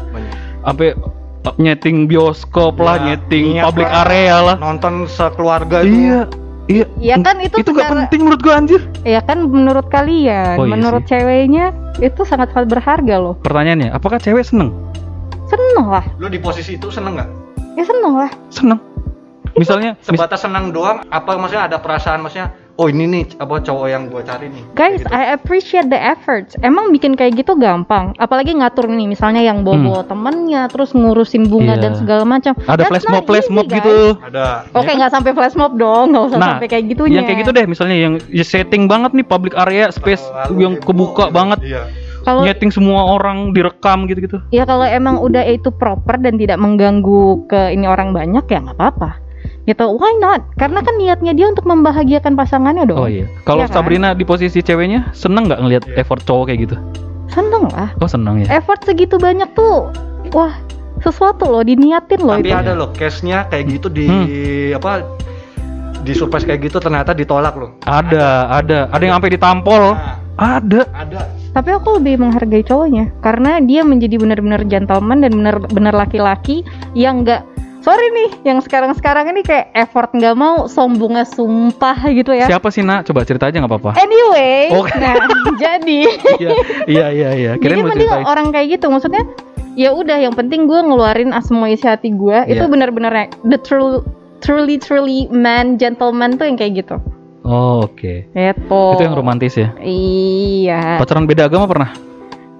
Sampai 0.61 0.93
uh, 1.41 1.55
nyeting 1.57 2.05
bioskop 2.05 2.77
lah 2.77 2.95
Ya, 2.97 3.17
nyeting 3.17 3.57
niat 3.57 3.65
public 3.65 3.87
lah. 3.87 4.05
area 4.05 4.35
lah. 4.39 4.55
Nonton 4.57 4.93
sekeluarga 5.05 5.81
itu. 5.81 5.89
iya 5.89 6.19
iya. 6.69 6.85
Iya 6.95 7.15
kan 7.19 7.35
itu 7.39 7.57
itu 7.57 7.69
gak 7.69 7.81
secara- 7.81 7.93
penting 8.05 8.19
menurut 8.23 8.41
gue 8.41 8.53
anjir. 8.53 8.81
Ya 9.01 9.19
kan 9.19 9.43
menurut 9.43 9.89
kalian, 9.89 10.55
Oh, 10.55 10.63
iya 10.63 10.71
menurut 10.71 11.03
ceweknya 11.03 11.65
itu 11.97 12.21
sangat 12.21 12.53
sangat 12.53 12.69
berharga 12.69 13.15
loh. 13.17 13.35
pertanyaannya 13.41 13.89
apakah 13.89 14.15
cewek 14.15 14.45
seneng? 14.45 14.69
Seneng 15.43 15.83
lah, 15.83 16.05
Lu 16.15 16.29
di 16.29 16.39
posisi 16.39 16.79
itu 16.79 16.87
seneng 16.87 17.17
nggak? 17.17 17.29
Ya 17.73 17.83
seneng 17.83 18.13
lah. 18.15 18.31
seneng 18.49 18.79
misalnya 19.53 19.91
mis- 19.95 20.07
Sebatas 20.07 20.39
senang 20.39 20.71
doang, 20.71 21.03
apa 21.05 21.35
maksudnya 21.35 21.67
ada 21.67 21.77
perasaan 21.77 22.21
maksudnya? 22.21 22.51
Oh 22.79 22.87
ini 22.87 23.03
nih 23.05 23.35
apa 23.35 23.59
cowok 23.59 23.85
yang 23.85 24.07
gua 24.07 24.23
cari 24.23 24.47
nih. 24.47 24.63
Guys, 24.73 25.03
gitu. 25.03 25.11
I 25.11 25.35
appreciate 25.35 25.85
the 25.85 25.99
efforts. 25.99 26.55
Emang 26.57 26.89
bikin 26.89 27.13
kayak 27.13 27.35
gitu 27.35 27.53
gampang. 27.53 28.15
Apalagi 28.15 28.55
ngatur 28.55 28.87
nih, 28.87 29.05
misalnya 29.05 29.43
yang 29.43 29.61
bawa 29.61 30.01
temennya, 30.01 30.65
terus 30.65 30.89
ngurusin 30.91 31.45
bunga 31.45 31.75
Hmm. 31.75 31.77
Iya. 31.77 31.83
dan 31.83 31.93
segala 31.93 32.23
macam. 32.23 32.55
ada 32.57 32.79
That's 32.79 32.89
flash 32.89 33.05
mob 33.05 33.23
flash 33.27 33.49
mob 33.51 33.67
guys. 33.67 33.75
gitu 33.75 33.97
ada. 34.23 34.65
Oke, 34.71 34.87
nggak 34.87 35.11
sampai 35.11 35.31
flash 35.31 35.53
mob 35.53 35.75
dong, 35.75 36.09
nggak 36.09 36.23
usah 36.25 36.37
Nah, 36.39 36.47
sampai 36.55 36.67
kayak 36.69 36.85
gitunya. 36.87 37.13
yang 37.13 37.25
kayak 37.27 37.39
gitu 37.43 37.51
deh 37.51 37.65
misalnya 37.67 37.97
yang 37.99 38.13
ya 38.25 38.45
setting 38.47 38.87
banget 38.87 39.11
nih 39.13 39.25
public 39.25 39.53
area 39.53 39.91
space 39.91 40.23
Lalu 40.47 40.55
yang 40.57 40.73
kebuka 40.79 41.27
gitu. 41.27 41.35
banget 41.35 41.59
Iya. 41.61 41.83
Kalau 42.21 42.45
nyeting 42.45 42.69
semua 42.69 43.17
orang 43.17 43.49
direkam 43.51 44.05
gitu-gitu 44.05 44.37
ya 44.53 44.61
kalau 44.63 44.85
emang 44.85 45.17
udah 45.17 45.41
itu 45.41 45.73
proper 45.73 46.21
dan 46.21 46.37
tidak 46.37 46.61
mengganggu 46.61 47.45
ke 47.49 47.73
ini 47.73 47.89
orang 47.89 48.13
banyak 48.13 48.45
ya 48.45 48.59
nggak 48.61 48.77
apa-apa. 48.77 49.17
Gitu, 49.61 49.85
why 49.93 50.13
not? 50.17 50.41
Karena 50.57 50.81
kan 50.81 50.97
niatnya 50.97 51.37
dia 51.37 51.45
untuk 51.45 51.69
membahagiakan 51.69 52.33
pasangannya 52.33 52.89
dong. 52.89 52.97
Oh 52.97 53.05
iya. 53.05 53.29
Kalau 53.45 53.61
Iya 53.61 53.69
kan? 53.69 53.75
Sabrina 53.77 54.09
di 54.17 54.25
posisi 54.25 54.57
ceweknya 54.57 55.13
seneng 55.13 55.45
nggak 55.45 55.61
ngelihat 55.61 55.83
effort 55.97 56.25
cowok 56.25 56.49
kayak 56.49 56.59
gitu? 56.65 56.75
Seneng 57.29 57.69
lah. 57.69 57.93
Oh 58.01 58.09
seneng 58.09 58.41
ya. 58.41 58.57
Effort 58.57 58.81
segitu 58.81 59.21
banyak 59.21 59.53
tuh, 59.53 59.93
wah 60.33 60.57
sesuatu 61.01 61.45
loh, 61.45 61.61
diniatin 61.61 62.21
loh 62.21 62.37
Tapi 62.37 62.49
itu. 62.49 62.57
ada 62.57 62.73
loh 62.73 62.89
case-nya 62.89 63.45
kayak 63.49 63.69
gitu 63.69 63.87
di 63.89 64.05
Hmm. 64.05 64.77
apa 64.77 65.05
di 66.01 66.13
surprise 66.17 66.45
kayak 66.45 66.65
gitu 66.65 66.81
ternyata 66.81 67.13
ditolak 67.13 67.53
loh. 67.53 67.77
Ada, 67.85 68.49
ada, 68.49 68.89
ada 68.89 69.01
yang 69.01 69.13
sampai 69.21 69.31
ditampol. 69.31 69.83
Nah, 69.93 70.17
Ada. 70.57 70.81
ada. 70.89 71.21
Tapi 71.51 71.69
aku 71.75 71.99
lebih 71.99 72.15
menghargai 72.15 72.63
cowoknya 72.63 73.11
karena 73.19 73.59
dia 73.59 73.83
menjadi 73.83 74.15
benar-benar 74.15 74.63
gentleman 74.71 75.19
dan 75.19 75.35
benar-benar 75.35 75.91
laki-laki 75.91 76.63
yang 76.95 77.27
nggak 77.27 77.43
sorry 77.83 78.07
nih 78.13 78.29
yang 78.47 78.63
sekarang-sekarang 78.63 79.35
ini 79.35 79.41
kayak 79.43 79.67
effort 79.75 80.15
nggak 80.15 80.31
mau 80.37 80.69
sombongnya 80.71 81.27
sumpah 81.27 81.97
gitu 82.07 82.31
ya. 82.31 82.47
Siapa 82.47 82.71
sih 82.71 82.85
nak? 82.87 83.03
Coba 83.03 83.27
cerita 83.27 83.51
aja 83.51 83.59
nggak 83.59 83.67
apa-apa. 83.67 83.91
Anyway, 83.99 84.71
Oke. 84.71 84.95
nah 85.03 85.17
jadi 85.59 85.99
Iya, 86.39 86.49
iya, 86.87 87.05
iya, 87.11 87.29
iya. 87.35 87.51
jadi 87.59 87.83
mending 87.83 88.07
ceritain. 88.07 88.23
orang 88.23 88.47
kayak 88.55 88.79
gitu 88.79 88.87
maksudnya 88.87 89.23
ya 89.75 89.91
udah 89.91 90.19
yang 90.19 90.31
penting 90.31 90.67
gue 90.71 90.79
ngeluarin 90.79 91.35
semua 91.43 91.67
isi 91.67 91.83
hati 91.83 92.15
gue 92.15 92.47
itu 92.47 92.63
Iya. 92.63 92.71
benar-benar 92.71 93.11
the 93.43 93.59
true 93.59 94.03
truly 94.39 94.79
truly 94.79 95.27
man 95.31 95.75
gentleman 95.75 96.39
tuh 96.39 96.47
yang 96.47 96.55
kayak 96.55 96.85
gitu. 96.87 96.95
Oh, 97.41 97.89
oke. 97.89 98.29
Itu. 98.29 98.83
Itu 98.97 99.01
yang 99.01 99.17
romantis 99.17 99.57
ya. 99.57 99.73
Iya. 99.81 101.01
Pacaran 101.01 101.25
beda 101.25 101.49
agama 101.49 101.65
pernah? 101.65 101.89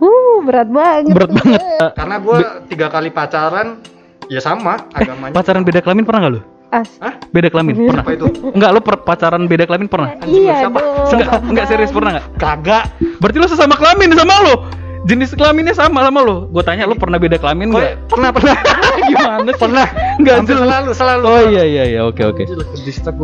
Uh, 0.01 0.41
berat 0.41 0.69
banget. 0.73 1.13
Berat 1.13 1.31
banget. 1.31 1.61
Karena 1.99 2.15
gua 2.17 2.37
tiga 2.65 2.87
kali 2.89 3.13
pacaran 3.13 3.77
ya 4.25 4.41
sama 4.41 4.89
agamanya. 4.97 5.33
Pacaran 5.37 5.61
beda 5.61 5.85
kelamin 5.85 6.05
pernah 6.05 6.19
nggak 6.25 6.33
lu? 6.33 6.41
As. 6.71 6.89
Beda 7.35 7.51
kelamin 7.51 7.75
pernah? 7.75 8.01
Apa 8.01 8.11
itu? 8.15 8.25
Enggak, 8.55 8.69
lu 8.71 8.79
per- 8.79 9.03
pacaran 9.03 9.43
beda 9.45 9.67
kelamin 9.67 9.91
pernah? 9.91 10.15
Anjing, 10.17 10.47
Iya 10.47 10.53
siapa? 10.65 10.79
dong. 10.79 11.11
Enggak, 11.11 11.29
enggak 11.51 11.65
serius 11.67 11.91
pernah 11.91 12.09
enggak? 12.15 12.25
Kagak. 12.39 12.83
Berarti 13.19 13.37
lu 13.37 13.47
sesama 13.51 13.75
kelamin 13.75 14.15
sama 14.15 14.33
lu. 14.47 14.55
Jenis 15.01 15.33
kelaminnya 15.33 15.73
sama 15.73 16.01
sama 16.01 16.21
lu. 16.21 16.45
Gue 16.47 16.61
tanya 16.61 16.85
lu 16.85 16.93
pernah 16.93 17.17
beda 17.17 17.35
kelamin 17.35 17.69
Kok 17.69 17.73
enggak? 17.73 17.93
pernah 18.05 18.29
pernah. 18.29 18.55
Gimana 19.01 19.41
sih? 19.47 19.57
pernah. 19.57 19.85
Enggak 20.15 20.35
Hampir 20.37 20.53
jelas. 20.53 20.65
selalu 20.67 20.89
selalu. 20.93 21.23
Oh 21.25 21.41
iya 21.43 21.63
iya 21.63 21.83
iya 21.87 22.01
oke 22.03 22.21
oke. 22.23 22.43
Distak. 22.79 23.15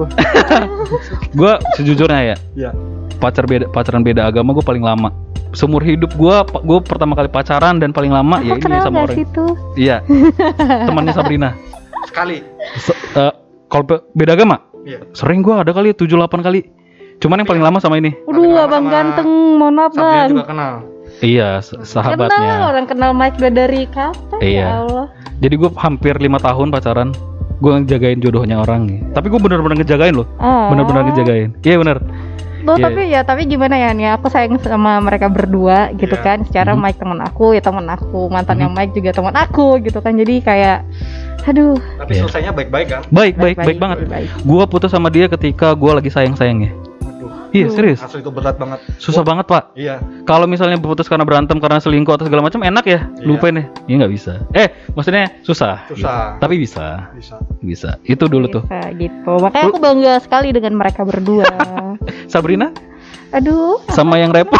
Gue 1.31 1.51
sejujurnya 1.75 2.21
ya 2.25 2.35
Iya. 2.55 2.69
pacar 3.17 3.45
beda 3.45 3.69
pacaran 3.69 4.01
beda 4.01 4.25
agama 4.25 4.51
gue 4.51 4.61
paling 4.61 4.81
lama. 4.81 5.13
Seumur 5.51 5.79
hidup 5.79 6.11
gue 6.11 6.35
gue 6.59 6.79
pertama 6.81 7.13
kali 7.13 7.29
pacaran 7.29 7.77
dan 7.77 7.89
paling 7.89 8.09
lama 8.09 8.41
ya 8.41 8.57
ini 8.57 8.77
sama 8.79 9.05
orang. 9.05 9.13
sih 9.13 9.25
tuh? 9.29 9.53
Iya. 9.73 10.01
Temannya 10.87 11.13
Sabrina. 11.13 11.53
Sekali. 12.03 12.41
Se- 12.75 12.97
eh, 13.13 13.33
kalau 13.67 13.83
be- 13.83 14.03
beda 14.13 14.33
agama 14.33 14.65
Iya. 14.81 15.05
sering 15.11 15.39
gue 15.41 15.53
ada 15.53 15.69
kali 15.69 15.91
7 15.91 16.09
8 16.09 16.41
kali. 16.41 16.73
Cuman 17.17 17.37
yang 17.37 17.49
paling 17.49 17.61
lama 17.61 17.77
sama 17.77 17.97
ini. 17.97 18.13
Waduh, 18.23 18.39
kenal 18.39 18.61
abang 18.61 18.83
sama 18.83 18.93
ganteng, 18.93 19.29
mohon 19.57 19.73
maaf 19.73 19.91
Sabrina 19.91 20.13
bang. 20.15 20.29
juga 20.29 20.45
kenal. 20.45 20.73
Iya, 21.19 21.59
sa- 21.59 21.77
Kenal 21.77 21.87
sahabatnya. 21.87 22.53
orang 22.63 22.85
kenal 22.85 23.11
Mike 23.11 23.37
udah 23.37 23.51
dari 23.51 23.81
kapan 23.87 24.39
Iya. 24.39 24.61
ya 24.61 24.69
Allah. 24.79 25.05
Jadi 25.37 25.53
gue 25.55 25.69
hampir 25.75 26.13
lima 26.17 26.37
tahun 26.37 26.69
pacaran. 26.69 27.09
Gue 27.57 27.73
ngejagain 27.73 28.21
jodohnya 28.21 28.57
orang 28.57 28.85
nih. 28.85 28.99
Tapi 29.11 29.27
gue 29.27 29.39
bener-bener 29.39 29.81
ngejagain 29.81 30.13
loh. 30.13 30.29
Oh. 30.37 30.69
Bener-bener 30.69 31.09
ngejagain. 31.09 31.49
Iya 31.59 31.75
bener. 31.75 31.97
Loh, 32.61 32.75
Iya. 32.75 32.83
tapi 32.83 33.01
ya 33.07 33.21
tapi 33.23 33.41
gimana 33.45 33.75
ya 33.75 33.89
nih 33.91 34.11
aku 34.11 34.27
sayang 34.27 34.59
sama 34.59 34.99
mereka 34.99 35.25
berdua 35.25 35.89
gitu 35.93 36.13
Iya. 36.13 36.21
kan. 36.21 36.37
Secara 36.43 36.73
Mhm. 36.73 36.81
Mike 36.83 36.99
teman 36.99 37.19
aku, 37.19 37.45
ya 37.51 37.61
teman 37.61 37.87
aku, 37.87 38.27
mantan 38.27 38.55
Mhm. 38.55 38.61
yang 38.61 38.71
Mike 38.73 38.93
juga 38.93 39.09
teman 39.11 39.33
aku 39.33 39.79
gitu 39.79 39.97
kan. 39.97 40.13
Jadi 40.13 40.35
kayak 40.39 40.85
aduh, 41.43 41.79
Tapi 41.97 42.11
Iya. 42.11 42.19
selesainya 42.21 42.51
baik-baik 42.51 42.87
kan? 42.87 43.01
Baik, 43.07 43.39
baik, 43.39 43.55
baik, 43.55 43.79
banget. 43.79 43.97
baik. 44.05 44.29
Gue 44.43 44.63
putus 44.67 44.91
sama 44.91 45.07
dia 45.07 45.25
ketika 45.27 45.71
gue 45.71 45.91
lagi 45.93 46.11
sayang-sayangnya. 46.11 46.75
Aduh. 46.75 46.86
Iya 47.49 47.67
serius. 47.69 47.99
Asli 47.99 48.19
itu 48.19 48.27
berat 48.27 48.55
banget. 48.55 48.79
Susah 48.97 49.21
banget 49.21 49.45
pak. 49.45 49.71
Iya. 49.73 49.99
Kalau 50.23 50.45
misalnya 50.45 50.75
putus 50.75 51.05
karena 51.05 51.23
berantem 51.23 51.57
karena 51.57 51.77
selingkuh 51.77 52.13
atau 52.13 52.23
segala 52.23 52.41
macam 52.41 52.59
enak 52.59 52.83
ya. 52.83 52.99
Iya. 53.07 53.23
Lupain 53.23 53.53
ya. 53.53 53.65
Iya 53.85 53.95
nggak 53.99 54.13
bisa. 54.13 54.33
Eh 54.51 54.67
maksudnya 54.91 55.31
susah. 55.41 55.87
Susah. 55.87 56.35
Gitu. 56.35 56.41
Tapi 56.41 56.55
bisa. 56.57 56.85
Bisa. 57.11 57.35
Bisa. 57.59 57.89
Itu 58.03 58.25
dulu 58.25 58.47
tuh. 58.47 58.63
Bisa 58.63 58.91
gitu. 58.93 59.33
Makanya 59.39 59.65
aku 59.67 59.79
bangga 59.79 60.13
sekali 60.19 60.51
dengan 60.51 60.73
mereka 60.73 61.01
berdua. 61.01 61.47
Sabrina 62.31 62.71
Aduh. 63.29 63.83
sama 63.89 64.15
yang 64.17 64.31
rap 64.31 64.47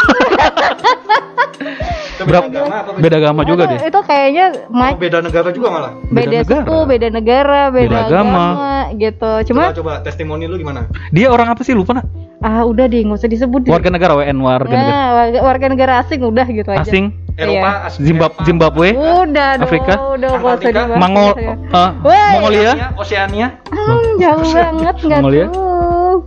Itu 2.17 2.26
Berapa- 2.26 2.50
beda 2.50 2.58
agama 2.58 2.76
apa? 2.82 2.91
beda 2.97 3.15
agama 3.15 3.41
juga 3.43 3.63
Aduh, 3.63 3.71
deh. 3.71 3.80
Itu 3.88 4.00
kayaknya 4.02 4.45
Oh, 4.67 4.97
beda 4.97 5.17
negara 5.21 5.50
juga 5.52 5.67
malah. 5.69 5.91
beda, 6.04 6.26
beda 6.26 6.39
suku, 6.43 6.58
negara. 6.58 6.89
beda 6.89 7.08
negara, 7.12 7.62
beda, 7.69 7.86
Beda 7.86 8.00
agama. 8.04 8.34
agama. 8.34 8.73
gitu. 8.97 9.32
Cuma 9.45 9.62
Coba 9.69 9.78
coba 9.78 9.93
testimoni 10.02 10.50
lu 10.50 10.58
gimana? 10.58 10.89
Dia 11.12 11.30
orang 11.30 11.54
apa 11.54 11.62
sih 11.62 11.71
lupa 11.71 11.93
nak? 11.93 12.10
Ah 12.47 12.63
udah 12.63 12.88
deh 12.88 13.03
nggak 13.03 13.19
usah 13.19 13.27
disebut 13.27 13.60
deh. 13.62 13.71
Warga 13.71 13.91
negara 13.91 14.15
WN 14.15 14.39
warga 14.39 14.71
negara 14.71 14.88
Nah, 14.89 15.07
warga, 15.13 15.39
warga 15.43 15.65
negara 15.67 15.93
asing 15.99 16.23
udah 16.23 16.47
gitu 16.47 16.69
aja. 16.69 16.81
asing 16.81 17.12
Eropa, 17.38 17.69
Asia, 17.86 18.01
Zimbab 18.01 18.31
Zimbabwe 18.41 18.97
Udah 18.97 19.62
dong, 19.62 19.69
Afrika? 19.69 19.93
udah 20.10 20.31
Antartika? 20.33 20.81
dibahas. 20.81 20.97
Mongol 20.97 21.29
ya. 21.36 21.53
eh, 21.53 21.89
Wey. 22.01 22.31
Mongolia 22.33 22.71
Oceania. 22.97 23.47
Hmm, 23.67 24.10
jauh 24.17 24.41
banget 24.49 24.95
nggak 24.97 25.21
tuh. 25.21 25.75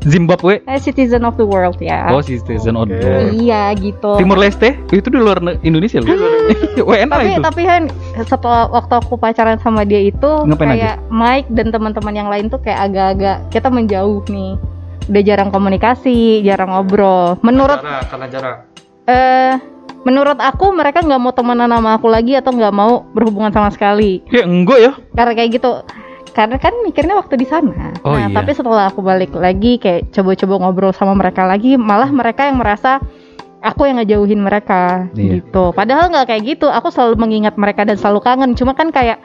Zimbabwe. 0.00 0.54
Eh, 0.62 0.78
citizen 0.78 1.26
of 1.26 1.34
the 1.34 1.42
world 1.42 1.74
ya. 1.82 2.06
Oh, 2.08 2.22
citizen 2.22 2.78
of 2.78 2.86
the 2.86 2.94
world. 2.96 3.34
Iya 3.34 3.74
gitu. 3.74 4.10
Timur 4.16 4.38
Leste 4.38 4.78
itu 4.88 5.02
di 5.04 5.18
luar 5.18 5.42
ne- 5.42 5.58
Indonesia 5.62 5.98
loh. 5.98 6.14
WNA 6.86 7.10
tapi 7.10 7.26
itu. 7.28 7.42
tapi 7.42 7.62
kan 7.64 7.82
setelah 8.22 8.70
waktu 8.70 8.94
aku 8.94 9.18
pacaran 9.18 9.58
sama 9.58 9.82
dia 9.82 9.98
itu 10.00 10.30
Ngapain 10.46 10.78
kayak 10.78 11.02
Mike 11.10 11.50
dan 11.50 11.74
teman-teman 11.74 12.14
yang 12.14 12.28
lain 12.28 12.46
tuh 12.46 12.62
kayak 12.62 12.86
agak-agak 12.86 13.50
kita 13.50 13.66
menjauh 13.66 14.22
nih 14.26 14.54
udah 15.06 15.22
jarang 15.22 15.48
komunikasi 15.48 16.16
jarang 16.42 16.70
ngobrol 16.70 17.38
menurut 17.40 17.78
Jarang, 17.78 18.04
karena 18.06 18.26
jarang. 18.28 18.56
eh 19.04 19.54
menurut 20.00 20.36
aku 20.36 20.70
mereka 20.70 21.00
nggak 21.00 21.20
mau 21.20 21.30
temenan 21.30 21.68
sama 21.68 21.90
aku 21.94 22.06
lagi 22.06 22.32
atau 22.32 22.50
nggak 22.50 22.72
mau 22.72 23.04
berhubungan 23.10 23.50
sama 23.50 23.68
sekali 23.68 24.24
Ya 24.28 24.44
enggak 24.44 24.78
ya. 24.78 24.92
karena 25.12 25.32
kayak 25.34 25.50
gitu 25.54 25.70
karena 26.30 26.56
kan 26.56 26.72
mikirnya 26.80 27.14
waktu 27.14 27.34
di 27.34 27.44
sana 27.44 27.90
Oh, 28.00 28.14
nah 28.14 28.26
iya. 28.26 28.32
tapi 28.32 28.54
setelah 28.54 28.88
aku 28.88 29.02
balik 29.02 29.34
lagi 29.34 29.76
kayak 29.76 30.08
coba-coba 30.10 30.54
ngobrol 30.62 30.92
sama 30.92 31.12
mereka 31.12 31.44
lagi 31.44 31.74
malah 31.74 32.08
mereka 32.08 32.46
yang 32.46 32.56
merasa 32.56 33.02
aku 33.60 33.84
yang 33.84 34.00
ngejauhin 34.00 34.40
mereka 34.40 35.10
Iya. 35.12 35.42
gitu 35.42 35.74
padahal 35.74 36.08
nggak 36.08 36.26
kayak 36.28 36.42
gitu 36.48 36.64
aku 36.64 36.88
selalu 36.88 37.18
mengingat 37.18 37.58
mereka 37.58 37.82
dan 37.82 37.98
selalu 37.98 38.22
kangen 38.22 38.54
cuma 38.54 38.72
kan 38.72 38.88
kayak 38.88 39.20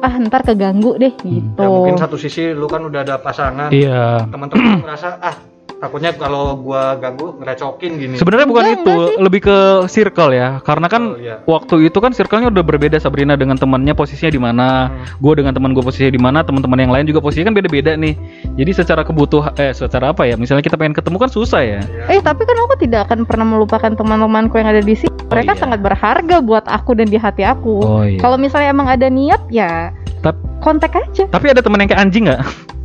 ah 0.00 0.12
ntar 0.16 0.42
keganggu 0.44 0.96
deh 0.96 1.12
gitu 1.20 1.60
Ya 1.60 1.68
mungkin 1.68 1.96
satu 2.00 2.16
sisi 2.16 2.56
lu 2.56 2.66
kan 2.66 2.80
udah 2.84 3.00
ada 3.04 3.16
pasangan. 3.20 3.68
Iya. 3.68 4.24
Teman-teman 4.28 4.80
merasa 4.84 5.20
ah 5.20 5.36
takutnya 5.80 6.12
kalau 6.12 6.60
gua 6.60 6.94
ganggu 6.94 7.34
ngerecokin 7.40 7.92
gini. 7.96 8.14
Sebenarnya 8.20 8.46
bukan 8.46 8.64
Enggak, 8.64 8.80
itu, 8.84 8.94
lebih 9.16 9.40
ke 9.48 9.56
circle 9.88 10.30
ya. 10.30 10.60
Karena 10.60 10.86
kan 10.86 11.02
Oh, 11.02 11.18
iya. 11.18 11.40
waktu 11.48 11.88
itu 11.88 11.98
kan 11.98 12.12
circle-nya 12.12 12.52
udah 12.52 12.60
berbeda 12.60 13.00
Sabrina 13.00 13.34
dengan 13.34 13.56
temannya 13.56 13.96
posisinya 13.96 14.30
di 14.30 14.40
mana, 14.40 14.66
Hmm. 14.92 15.16
gue 15.18 15.32
dengan 15.40 15.52
teman 15.56 15.72
gue 15.72 15.80
posisinya 15.80 16.12
di 16.12 16.20
mana, 16.20 16.44
teman-teman 16.44 16.78
yang 16.78 16.92
lain 16.92 17.08
juga 17.08 17.24
posisinya 17.24 17.48
kan 17.50 17.56
beda-beda 17.56 17.96
nih. 17.96 18.14
Jadi 18.54 18.70
secara 18.76 19.02
kebutuhan 19.02 19.56
eh 19.56 19.72
secara 19.72 20.12
apa 20.12 20.28
ya? 20.28 20.36
Misalnya 20.36 20.60
kita 20.60 20.76
pengen 20.76 20.92
ketemu 20.92 21.16
kan 21.16 21.30
susah 21.32 21.64
ya. 21.64 21.80
Ya. 21.80 22.04
eh 22.12 22.20
tapi 22.20 22.44
kan 22.44 22.56
aku 22.60 22.76
tidak 22.76 23.08
akan 23.08 23.24
pernah 23.24 23.48
melupakan 23.48 23.88
teman-temanku 23.88 24.60
yang 24.60 24.68
ada 24.68 24.84
di 24.84 24.92
sini 24.92 25.10
mereka 25.30 25.54
iya. 25.54 25.60
sangat 25.62 25.80
berharga 25.80 26.36
buat 26.42 26.66
aku 26.66 26.98
dan 26.98 27.08
di 27.08 27.16
hati 27.16 27.46
aku 27.46 27.74
Oh 27.80 28.02
iya. 28.04 28.18
kalau 28.18 28.36
misalnya 28.36 28.74
emang 28.74 28.90
ada 28.90 29.06
niat 29.06 29.40
ya 29.48 29.94
Tap- 30.20 30.36
kontak 30.60 30.92
aja 30.92 31.24
Tapi 31.30 31.46
ada 31.48 31.62
teman 31.62 31.80
yang 31.80 31.88
kayak 31.88 32.02
anjing 32.02 32.24
nggak? 32.28 32.42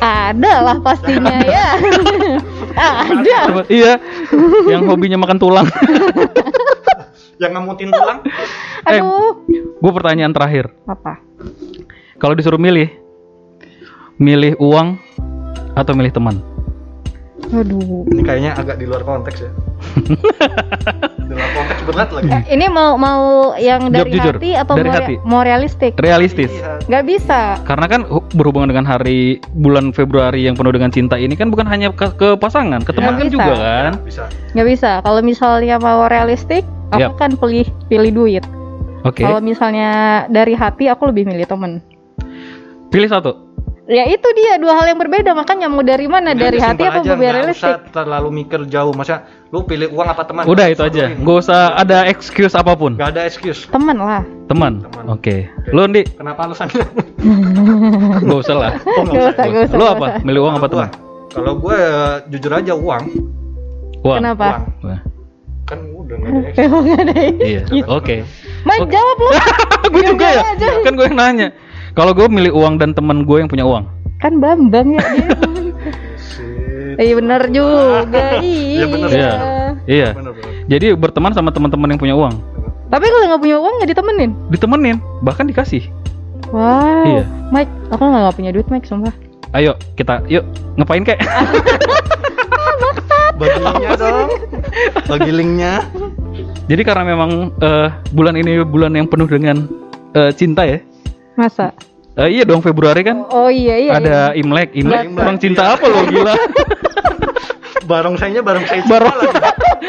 ada 0.00 0.52
lah 0.64 0.76
pastinya 0.80 1.36
ya 1.44 1.66
ada 3.04 3.64
iya. 3.68 3.98
yang 4.68 4.86
hobinya 4.86 5.18
makan 5.20 5.38
tulang. 5.40 5.66
Yang 7.40 7.56
ngamutin 7.56 7.88
tulang. 7.88 8.20
Eh, 8.84 9.00
aduh 9.00 9.40
gue 9.56 9.92
pertanyaan 9.96 10.28
terakhir. 10.36 10.68
apa 10.84 11.16
Kalau 12.20 12.36
disuruh 12.36 12.60
milih, 12.60 12.92
milih 14.20 14.60
uang 14.60 15.00
atau 15.72 15.92
milih 15.96 16.12
teman? 16.12 16.36
aduh 17.50 18.04
Ini 18.12 18.22
kayaknya 18.22 18.52
agak 18.60 18.76
di 18.76 18.84
luar 18.84 19.02
konteks 19.08 19.40
ya. 19.40 19.50
konteks 21.50 21.80
berat 21.84 22.10
lagi. 22.10 22.28
Eh, 22.28 22.42
ini 22.52 22.66
mau 22.66 22.94
mau 22.94 23.52
yang 23.56 23.86
Jawab 23.86 23.96
dari 23.96 24.10
jujur, 24.12 24.34
hati 24.36 24.50
atau 24.54 24.74
dari 24.74 24.88
mau, 24.88 24.96
hati. 24.98 25.14
mau 25.22 25.40
realistik 25.40 25.92
Realistis. 25.96 26.50
Iya. 26.50 26.82
nggak 26.86 27.04
bisa 27.06 27.40
Karena 27.62 27.86
kan 27.86 28.00
hu- 28.04 28.26
berhubungan 28.32 28.68
dengan 28.68 28.84
hari 28.84 29.38
bulan 29.54 29.90
Februari 29.90 30.44
yang 30.44 30.54
penuh 30.54 30.70
dengan 30.70 30.90
cinta 30.90 31.14
ini 31.14 31.34
kan 31.34 31.48
bukan 31.48 31.66
hanya 31.66 31.90
ke, 31.90 32.10
ke 32.14 32.34
pasangan, 32.36 32.82
ke 32.82 32.92
teman 32.92 33.14
kan 33.14 33.26
bisa. 33.26 33.34
juga 33.34 33.52
kan. 33.54 33.92
Bisa. 34.02 34.24
nggak 34.52 34.66
bisa 34.66 34.90
kalau 35.00 35.20
misalnya 35.20 35.76
mau 35.78 36.06
realistik 36.06 36.62
aku 36.90 37.14
Yap. 37.14 37.18
kan 37.18 37.30
pilih 37.36 37.66
pilih 37.86 38.10
duit 38.10 38.44
Oke. 39.02 39.22
kalau 39.22 39.38
misalnya 39.38 39.90
dari 40.26 40.52
hati 40.52 40.86
aku 40.86 41.08
lebih 41.08 41.24
milih 41.24 41.46
temen 41.46 41.78
Pilih 42.90 43.06
satu. 43.06 43.49
Ya 43.90 44.06
itu 44.06 44.28
dia 44.38 44.54
dua 44.62 44.78
hal 44.78 44.94
yang 44.94 45.00
berbeda 45.02 45.34
makanya 45.34 45.66
mau 45.66 45.82
dari 45.82 46.06
mana 46.06 46.30
dari 46.30 46.62
hati 46.62 46.86
apa 46.86 47.02
nggak 47.02 47.18
realistik 47.18 47.74
usah 47.74 47.82
terlalu 47.90 48.28
mikir 48.30 48.62
jauh. 48.70 48.94
Masa 48.94 49.26
lu 49.50 49.66
pilih 49.66 49.90
uang 49.90 50.06
apa 50.06 50.22
teman? 50.22 50.46
Udah 50.46 50.70
itu 50.70 50.78
aja. 50.80 51.10
Gak 51.10 51.36
usah 51.42 51.74
ada 51.74 52.06
excuse 52.06 52.54
apa 52.54 52.78
pun. 52.78 52.94
Nggak 52.94 53.18
ada 53.18 53.22
excuse. 53.26 53.66
temen 53.66 53.98
lah 53.98 54.22
Teman. 54.46 54.86
Teman. 54.86 55.04
Oke. 55.10 55.50
Oke. 55.50 55.74
Lu 55.74 55.82
Ndi, 55.90 56.02
Kenapa 56.06 56.46
alasannya? 56.46 56.86
gak 58.30 58.38
usah 58.46 58.56
lah. 58.56 58.72
Oh, 58.86 59.02
Gak 59.06 59.34
usah, 59.34 59.44
gak 59.46 59.62
usah. 59.66 59.76
Lu 59.78 59.84
gak 59.86 59.94
apa? 59.98 60.06
Milih 60.22 60.40
uang 60.46 60.54
apa 60.62 60.66
teman? 60.70 60.88
Kalau 61.30 61.52
gue 61.58 61.78
jujur 62.30 62.52
aja 62.54 62.72
uang. 62.74 63.04
Uang. 64.06 64.18
Kenapa? 64.22 64.46
Uang. 64.82 64.98
Kan 65.66 65.78
udah 65.94 66.14
nggak 66.18 66.30
ada 66.30 66.40
excuse. 66.50 66.66
Emang 66.66 66.84
ada 66.94 67.14
Iya. 67.42 67.62
Oke. 67.86 68.16
Mike 68.66 68.82
Oke. 68.86 68.92
jawab 68.94 69.16
lu 69.18 69.30
gue 69.94 70.02
juga 70.14 70.26
ya. 70.30 70.42
Kan 70.86 70.92
gue 70.98 71.06
yang 71.06 71.18
nanya. 71.18 71.48
Kalau 71.92 72.12
gue 72.12 72.26
milih 72.26 72.52
uang 72.52 72.76
dan 72.76 72.92
teman 72.92 73.22
gue 73.22 73.36
yang 73.36 73.48
punya 73.48 73.64
uang. 73.64 73.84
kan 74.18 74.36
Bambang 74.36 74.94
ya 74.94 75.00
dia. 75.00 75.30
Iya 77.00 77.16
bener 77.16 77.48
juga 77.48 78.36
iya 78.44 78.76
Iya, 78.76 78.84
bener. 78.86 79.08
Iya. 79.08 79.32
Iya. 79.86 80.08
Bener, 80.12 80.32
bener. 80.36 80.52
Jadi 80.68 80.86
berteman 80.92 81.32
sama 81.32 81.48
teman-teman 81.48 81.88
yang 81.88 81.98
punya 81.98 82.12
uang. 82.14 82.34
tapi 82.86 83.06
kalau 83.06 83.22
nggak 83.24 83.40
punya 83.40 83.56
uang 83.56 83.74
nggak 83.78 83.90
ditemenin 83.90 84.30
Ditemenin, 84.50 84.96
bahkan 85.20 85.46
dikasih. 85.46 85.86
wow 86.50 87.06
Iya. 87.06 87.24
Mike 87.48 87.70
aku 87.88 88.02
nggak 88.02 88.34
punya 88.34 88.50
duit 88.50 88.66
Mike 88.68 88.84
sumpah 88.84 89.14
Ayo 89.50 89.74
kita, 89.94 90.20
yuk 90.26 90.44
ngapain 90.76 91.02
kek? 91.02 91.18
Bagi 93.34 93.58
linknya 93.58 93.90
dong. 93.96 94.28
Bagi 95.08 95.30
linknya. 95.32 95.72
Jadi 96.68 96.82
karena 96.84 97.04
memang 97.08 97.30
eh, 97.56 97.88
bulan 98.12 98.36
ini 98.36 98.60
bulan 98.62 98.92
yang 98.92 99.08
penuh 99.08 99.24
dengan 99.24 99.64
eh, 100.12 100.30
cinta 100.30 100.62
ya. 100.62 100.78
Masa 101.34 101.74
Eh, 102.18 102.36
iya 102.36 102.44
dong 102.44 102.58
Februari 102.60 103.06
kan 103.06 103.22
oh 103.30 103.46
iya 103.48 103.78
iya 103.78 103.92
ada 103.96 104.16
Imlek, 104.34 104.74
Imlek 104.74 105.08
Imlek, 105.08 105.16
kurang 105.16 105.38
cinta 105.38 105.62
iya. 105.62 105.74
apa 105.78 105.84
lo 105.86 106.00
gila. 106.10 106.34
Barongsainya 107.90 108.42
barongsai 108.42 108.82
Barong. 108.86 109.14
cinta 109.14 109.30
lagi. 109.30 109.38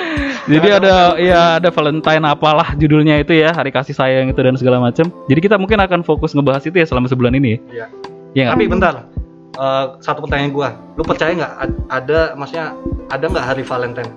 Jadi 0.58 0.67
ada 0.73 0.93
ya 1.21 1.41
ada 1.62 1.69
Valentine 1.69 2.23
apalah 2.25 2.73
judulnya 2.73 3.21
itu 3.21 3.38
ya, 3.38 3.54
hari 3.54 3.69
kasih 3.69 3.93
sayang 3.93 4.34
itu 4.34 4.41
dan 4.41 4.58
segala 4.58 4.82
macam. 4.82 5.13
Jadi 5.30 5.39
kita 5.43 5.56
mungkin 5.62 5.77
akan 5.77 6.01
fokus 6.01 6.34
ngebahas 6.34 6.65
itu 6.65 6.82
ya 6.82 6.86
selama 6.89 7.06
sebulan 7.06 7.38
ini. 7.38 7.62
Iya. 7.69 7.86
Ya? 8.34 8.45
Tapi 8.54 8.65
bentar. 8.65 9.06
Eh, 9.51 9.86
satu 10.01 10.25
pertanyaan 10.25 10.49
gua. 10.56 10.69
Lu 10.97 11.04
percaya 11.06 11.36
nggak 11.36 11.54
ad- 11.62 11.82
ada 11.93 12.19
maksudnya 12.34 12.73
ada 13.13 13.25
nggak 13.27 13.45
hari 13.45 13.63
Valentine? 13.67 14.12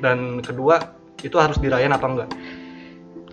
Dan 0.00 0.40
kedua 0.40 0.78
itu 1.20 1.34
harus 1.36 1.58
dirayain 1.58 1.90
apa 1.90 2.06
enggak? 2.06 2.28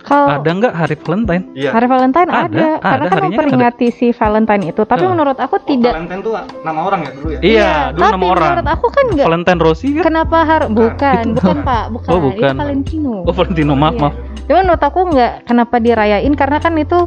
Kalau 0.06 0.30
Ada 0.32 0.46
nggak 0.48 0.72
hari 0.72 0.94
Valentine? 0.96 1.44
Iya. 1.52 1.70
hari 1.70 1.86
Valentine 1.86 2.28
Ada, 2.28 2.38
ada, 2.38 2.46
ada, 2.46 2.78
karena 2.80 3.04
kan 3.04 3.10
kan 3.10 3.22
memperingati 3.26 3.86
si 3.90 4.06
Valentine 4.10 4.62
itu 4.64 4.82
tapi 4.82 5.02
Heeh. 5.02 5.10
menurut 5.10 5.36
aku 5.36 5.54
Oh, 5.56 5.62
tidak 5.62 5.92
Valentine 5.92 6.22
tuh 6.22 6.32
nama 6.62 6.80
orang 6.80 7.00
ya 7.02 7.10
dulu 7.12 7.28
ya? 7.28 7.38
Iya, 7.42 7.72
dulu 7.90 8.00
tapi 8.00 8.12
nama 8.12 8.24
orang. 8.28 8.50
menurut 8.54 8.68
aku 8.70 8.86
kan 8.88 9.04
nggak 9.10 9.26
Valentine 9.26 9.60
Rossi 9.60 9.88
kan? 9.92 10.02
kenapa 10.04 10.38
harus 10.40 10.68
bukan 10.70 11.22
itu 11.24 11.34
bukan 11.34 11.56
pak 11.60 11.84
bukan, 11.90 12.08
Oh, 12.08 12.18
bukan. 12.22 12.38
itu 12.46 12.54
Valentino 12.56 13.14
Oh 13.20 13.34
Valentino, 13.34 13.72
maaf 13.74 13.92
Iya. 13.92 14.00
maaf. 14.00 14.14
Cuman 14.46 14.62
menurut 14.62 14.82
aku 14.84 15.00
nggak 15.10 15.32
kenapa 15.42 15.76
dirayain 15.76 16.32
karena 16.32 16.58
kan 16.58 16.72
itu 16.76 16.98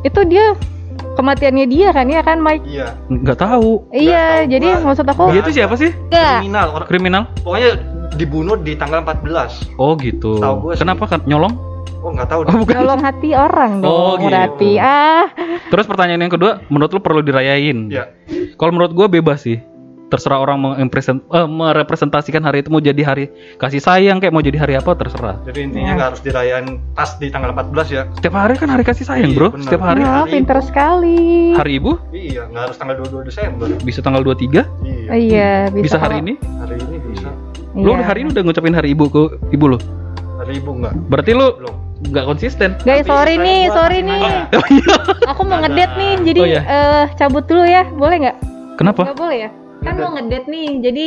itu 0.00 0.20
dia 0.24 0.56
kematiannya 1.12 1.66
dia 1.66 1.88
kan 1.90 2.06
ya 2.06 2.20
kan 2.20 2.38
Mike. 2.38 2.64
Iya. 2.64 2.96
Nggak 3.06 3.36
tahu. 3.38 3.84
Iya, 3.90 4.24
tahu 4.42 4.50
jadi 4.50 4.68
gua. 4.70 4.84
maksud 4.86 5.06
aku 5.06 5.22
Dia 5.28 5.40
itu 5.40 5.52
siapa 5.52 5.74
sih? 5.74 5.90
Kriminal. 6.08 6.66
Orang, 6.72 6.88
Kriminal? 6.88 7.22
pokoknya 7.40 7.70
dibunuh 8.14 8.56
di 8.56 8.72
tanggal 8.72 9.00
14. 9.02 9.76
Oh 9.76 9.92
gitu. 9.96 10.36
Tahu 10.38 10.72
sih. 10.72 10.80
Kenapa 10.80 11.04
kan 11.06 11.20
nyolong? 11.24 11.52
Oh 12.06 12.14
nggak 12.14 12.28
tahu. 12.28 12.40
Oh 12.40 12.46
deh. 12.46 12.54
bukan. 12.62 12.74
Nolong 12.78 13.02
hati 13.02 13.30
orang 13.32 13.72
dong 13.82 13.90
Oh, 13.90 14.14
gitu. 14.14 14.30
berarti. 14.30 14.70
Ah, 14.78 15.26
Terus 15.66 15.84
pertanyaan 15.84 16.22
yang 16.22 16.30
kedua, 16.30 16.62
menurut 16.68 16.90
lu 16.92 17.00
perlu 17.02 17.18
dirayain? 17.18 17.90
Iya. 17.90 18.14
Kalau 18.54 18.70
menurut 18.70 18.94
gua 18.94 19.10
bebas 19.10 19.42
sih. 19.42 19.58
Terserah 20.06 20.38
orang 20.38 20.62
mengimpresent- 20.62 21.26
eh, 21.26 21.48
merepresentasikan 21.50 22.38
hari 22.40 22.62
itu 22.62 22.70
mau 22.70 22.78
jadi 22.78 23.02
hari 23.02 23.26
kasih 23.58 23.82
sayang 23.82 24.22
kayak 24.22 24.30
mau 24.30 24.38
jadi 24.38 24.54
hari 24.54 24.78
apa 24.78 24.94
terserah. 24.94 25.42
Jadi 25.42 25.66
intinya 25.66 25.98
nggak 25.98 26.08
harus 26.08 26.22
dirayain 26.22 26.66
pas 26.94 27.10
di 27.12 27.26
tanggal 27.26 27.50
14 27.50 27.90
ya. 27.90 28.02
Setiap 28.14 28.38
hari 28.38 28.54
kan 28.54 28.70
hari 28.70 28.86
kasih 28.86 29.02
sayang, 29.02 29.34
Iya, 29.34 29.36
Bro. 29.36 29.48
benar. 29.50 29.66
Setiap 29.66 29.82
hari. 29.82 29.98
ya, 29.98 30.10
hari 30.14 30.30
pinter 30.30 30.56
ibu. 30.56 30.62
sekali. 30.64 31.18
Hari 31.52 31.72
Ibu 31.74 31.92
Iya, 32.14 32.42
nggak 32.46 32.62
harus 32.62 32.76
tanggal 32.76 32.94
22 32.96 33.26
Desember. 33.26 33.66
bisa 33.82 33.98
tanggal 33.98 34.22
23, 34.22 34.62
Iya. 34.80 35.10
Iya, 35.10 35.52
bisa, 35.74 35.82
bisa, 35.82 35.96
hari 35.98 36.14
ini. 36.22 36.32
Hari 36.38 36.74
ini 36.78 36.96
bisa. 37.02 37.28
Lu 37.74 37.90
Iya. 37.90 38.04
hari 38.06 38.18
ini 38.22 38.28
udah 38.30 38.42
ngucapin 38.46 38.74
hari 38.74 38.88
Ibu 38.94 39.04
ke 39.10 39.22
ibu 39.50 39.64
lu. 39.66 39.78
Hari 40.38 40.52
ibu 40.54 40.70
nggak? 40.70 40.92
Berarti 41.10 41.32
lu 41.34 41.48
Belum. 41.58 41.74
Nggak 41.96 42.24
konsisten. 42.26 42.70
Guys, 42.82 43.02
Tapi 43.02 43.08
sorry 43.08 43.34
nih, 43.36 43.60
gua 43.66 43.74
sorry 43.74 43.98
nih. 44.00 44.22
Oh 44.52 44.66
iya. 44.68 44.94
Aku 45.32 45.40
mau 45.42 45.56
Ada. 45.56 45.62
ngedate 45.66 45.94
nih, 45.96 46.12
jadi 46.22 46.40
Oh, 46.40 46.46
iya. 46.46 46.62
eh, 46.62 47.04
cabut 47.16 47.44
dulu 47.44 47.64
ya, 47.64 47.82
boleh 47.88 48.16
nggak? 48.20 48.36
Kenapa? 48.76 49.02
Nggak 49.08 49.18
boleh 49.18 49.36
ya? 49.38 49.50
Kan 49.80 49.94
mau 49.96 50.10
ngedate 50.12 50.46
nih, 50.46 50.68
jadi 50.82 51.06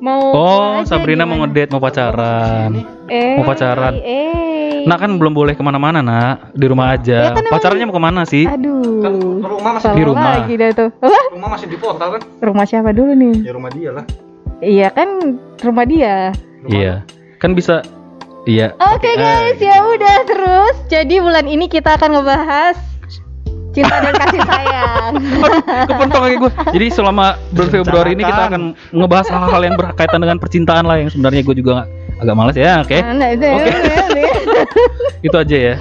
mau 0.00 0.20
Oh, 0.32 0.80
Sabrina 0.82 1.24
mau 1.24 1.44
ngedate, 1.44 1.70
mau 1.70 1.82
pacaran. 1.82 2.70
Eh, 3.06 3.36
mau 3.36 3.44
pacaran. 3.44 3.94
Eh. 4.00 4.88
Nah 4.88 4.96
kan 4.96 5.12
belum 5.12 5.36
boleh 5.36 5.52
ke 5.52 5.60
mana-mana 5.60 6.00
nak, 6.00 6.56
di 6.56 6.64
rumah 6.64 6.96
aja. 6.96 7.28
Ya 7.28 7.30
kan 7.36 7.44
emang 7.44 7.52
Pacarannya 7.52 7.84
mau 7.84 7.92
ke 7.92 8.02
mana 8.02 8.20
sih? 8.24 8.48
Aduh. 8.48 9.04
Kan 9.04 9.12
rumah 9.44 9.70
masih 9.76 9.90
di 9.92 10.02
rumah. 10.08 10.32
Lagi 10.40 10.54
dah 10.56 10.70
tuh. 10.72 10.88
Rumah 11.36 11.48
masih 11.52 11.66
di 11.68 11.76
portal 11.76 12.08
kan? 12.16 12.22
Rumah 12.40 12.64
siapa 12.64 12.90
dulu 12.96 13.12
nih? 13.12 13.34
Ya 13.44 13.52
rumah 13.52 13.68
dia 13.68 13.90
lah. 13.92 14.04
Iya 14.60 14.88
kan 14.88 15.08
rumah 15.60 15.84
dia. 15.84 16.32
Rumah 16.64 16.72
Iya, 16.72 16.94
kan 17.36 17.52
bisa. 17.52 17.84
Iya. 18.48 18.72
Oke 18.80 19.10
guys, 19.20 19.60
ya 19.60 19.84
udah 19.84 20.16
terus. 20.24 20.76
Jadi 20.88 21.20
bulan 21.20 21.44
ini 21.44 21.68
kita 21.68 22.00
akan 22.00 22.20
ngebahas 22.20 22.76
cinta 23.70 23.96
dan 24.02 24.14
kasih 24.16 24.42
sayang. 24.48 25.12
Kepentok 25.86 26.20
kaki 26.24 26.36
gue. 26.40 26.50
Jadi 26.74 26.86
selama 26.90 27.36
bulan 27.52 27.70
Februari 27.70 28.10
ini 28.16 28.24
kita 28.24 28.42
akan 28.50 28.62
ngebahas 28.96 29.28
hal-hal 29.28 29.62
yang 29.62 29.76
berkaitan 29.76 30.20
dengan 30.24 30.38
percintaan 30.40 30.84
lah 30.88 30.96
yang 30.98 31.12
sebenarnya 31.12 31.40
gue 31.44 31.56
juga 31.60 31.84
agak 32.20 32.34
males 32.36 32.56
ya. 32.56 32.80
Oke, 32.80 32.98
Nah, 33.00 33.28
itu, 33.32 33.46
Oke. 33.46 33.72
itu 35.26 35.36
aja 35.36 35.56
ya. 35.56 35.74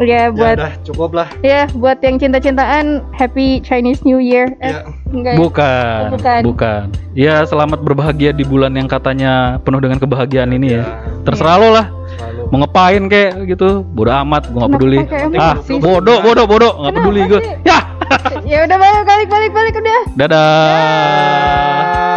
Ya 0.00 0.26
Ya 0.26 0.32
buat 0.32 0.56
udah 0.56 0.72
cukup 0.80 1.10
lah. 1.12 1.28
ya 1.40 1.68
buat 1.76 2.00
yang 2.00 2.16
cinta-cintaan 2.16 3.04
Happy 3.12 3.60
Chinese 3.60 4.00
New 4.00 4.16
Year. 4.16 4.48
Eh, 4.58 4.72
Ya. 4.72 4.88
enggak 5.12 5.32
ya? 5.32 5.38
Bukan, 5.38 6.00
Oh, 6.00 6.10
bukan. 6.16 6.40
bukan. 6.42 6.82
Ya 7.12 7.44
selamat 7.44 7.84
berbahagia 7.84 8.32
di 8.32 8.40
bulan 8.42 8.72
yang 8.72 8.88
katanya 8.88 9.60
penuh 9.60 9.76
dengan 9.76 10.00
kebahagiaan 10.00 10.50
ini 10.50 10.80
ya. 10.80 10.80
Ya. 10.80 10.84
Terserah 11.22 11.56
lo 11.56 11.68
lah. 11.70 11.86
Selalu. 12.10 12.42
Mau 12.48 12.58
ngapain 12.58 13.02
kek 13.06 13.30
gitu, 13.46 13.84
bodo 13.86 14.10
amat, 14.16 14.48
gue 14.48 14.56
nggak 14.56 14.72
peduli. 14.72 14.98
Ah, 15.36 15.54
bodoh, 15.78 16.18
bodoh, 16.18 16.46
bodoh, 16.48 16.72
nggak 16.80 16.94
peduli 16.96 17.20
gue. 17.28 17.40
Ya, 17.62 17.78
ya 18.42 18.58
udah 18.64 18.76
balik 18.76 19.04
balik 19.04 19.28
balik 19.28 19.52
balik 19.52 19.74
udah. 19.76 20.00
dadah. 20.16 22.09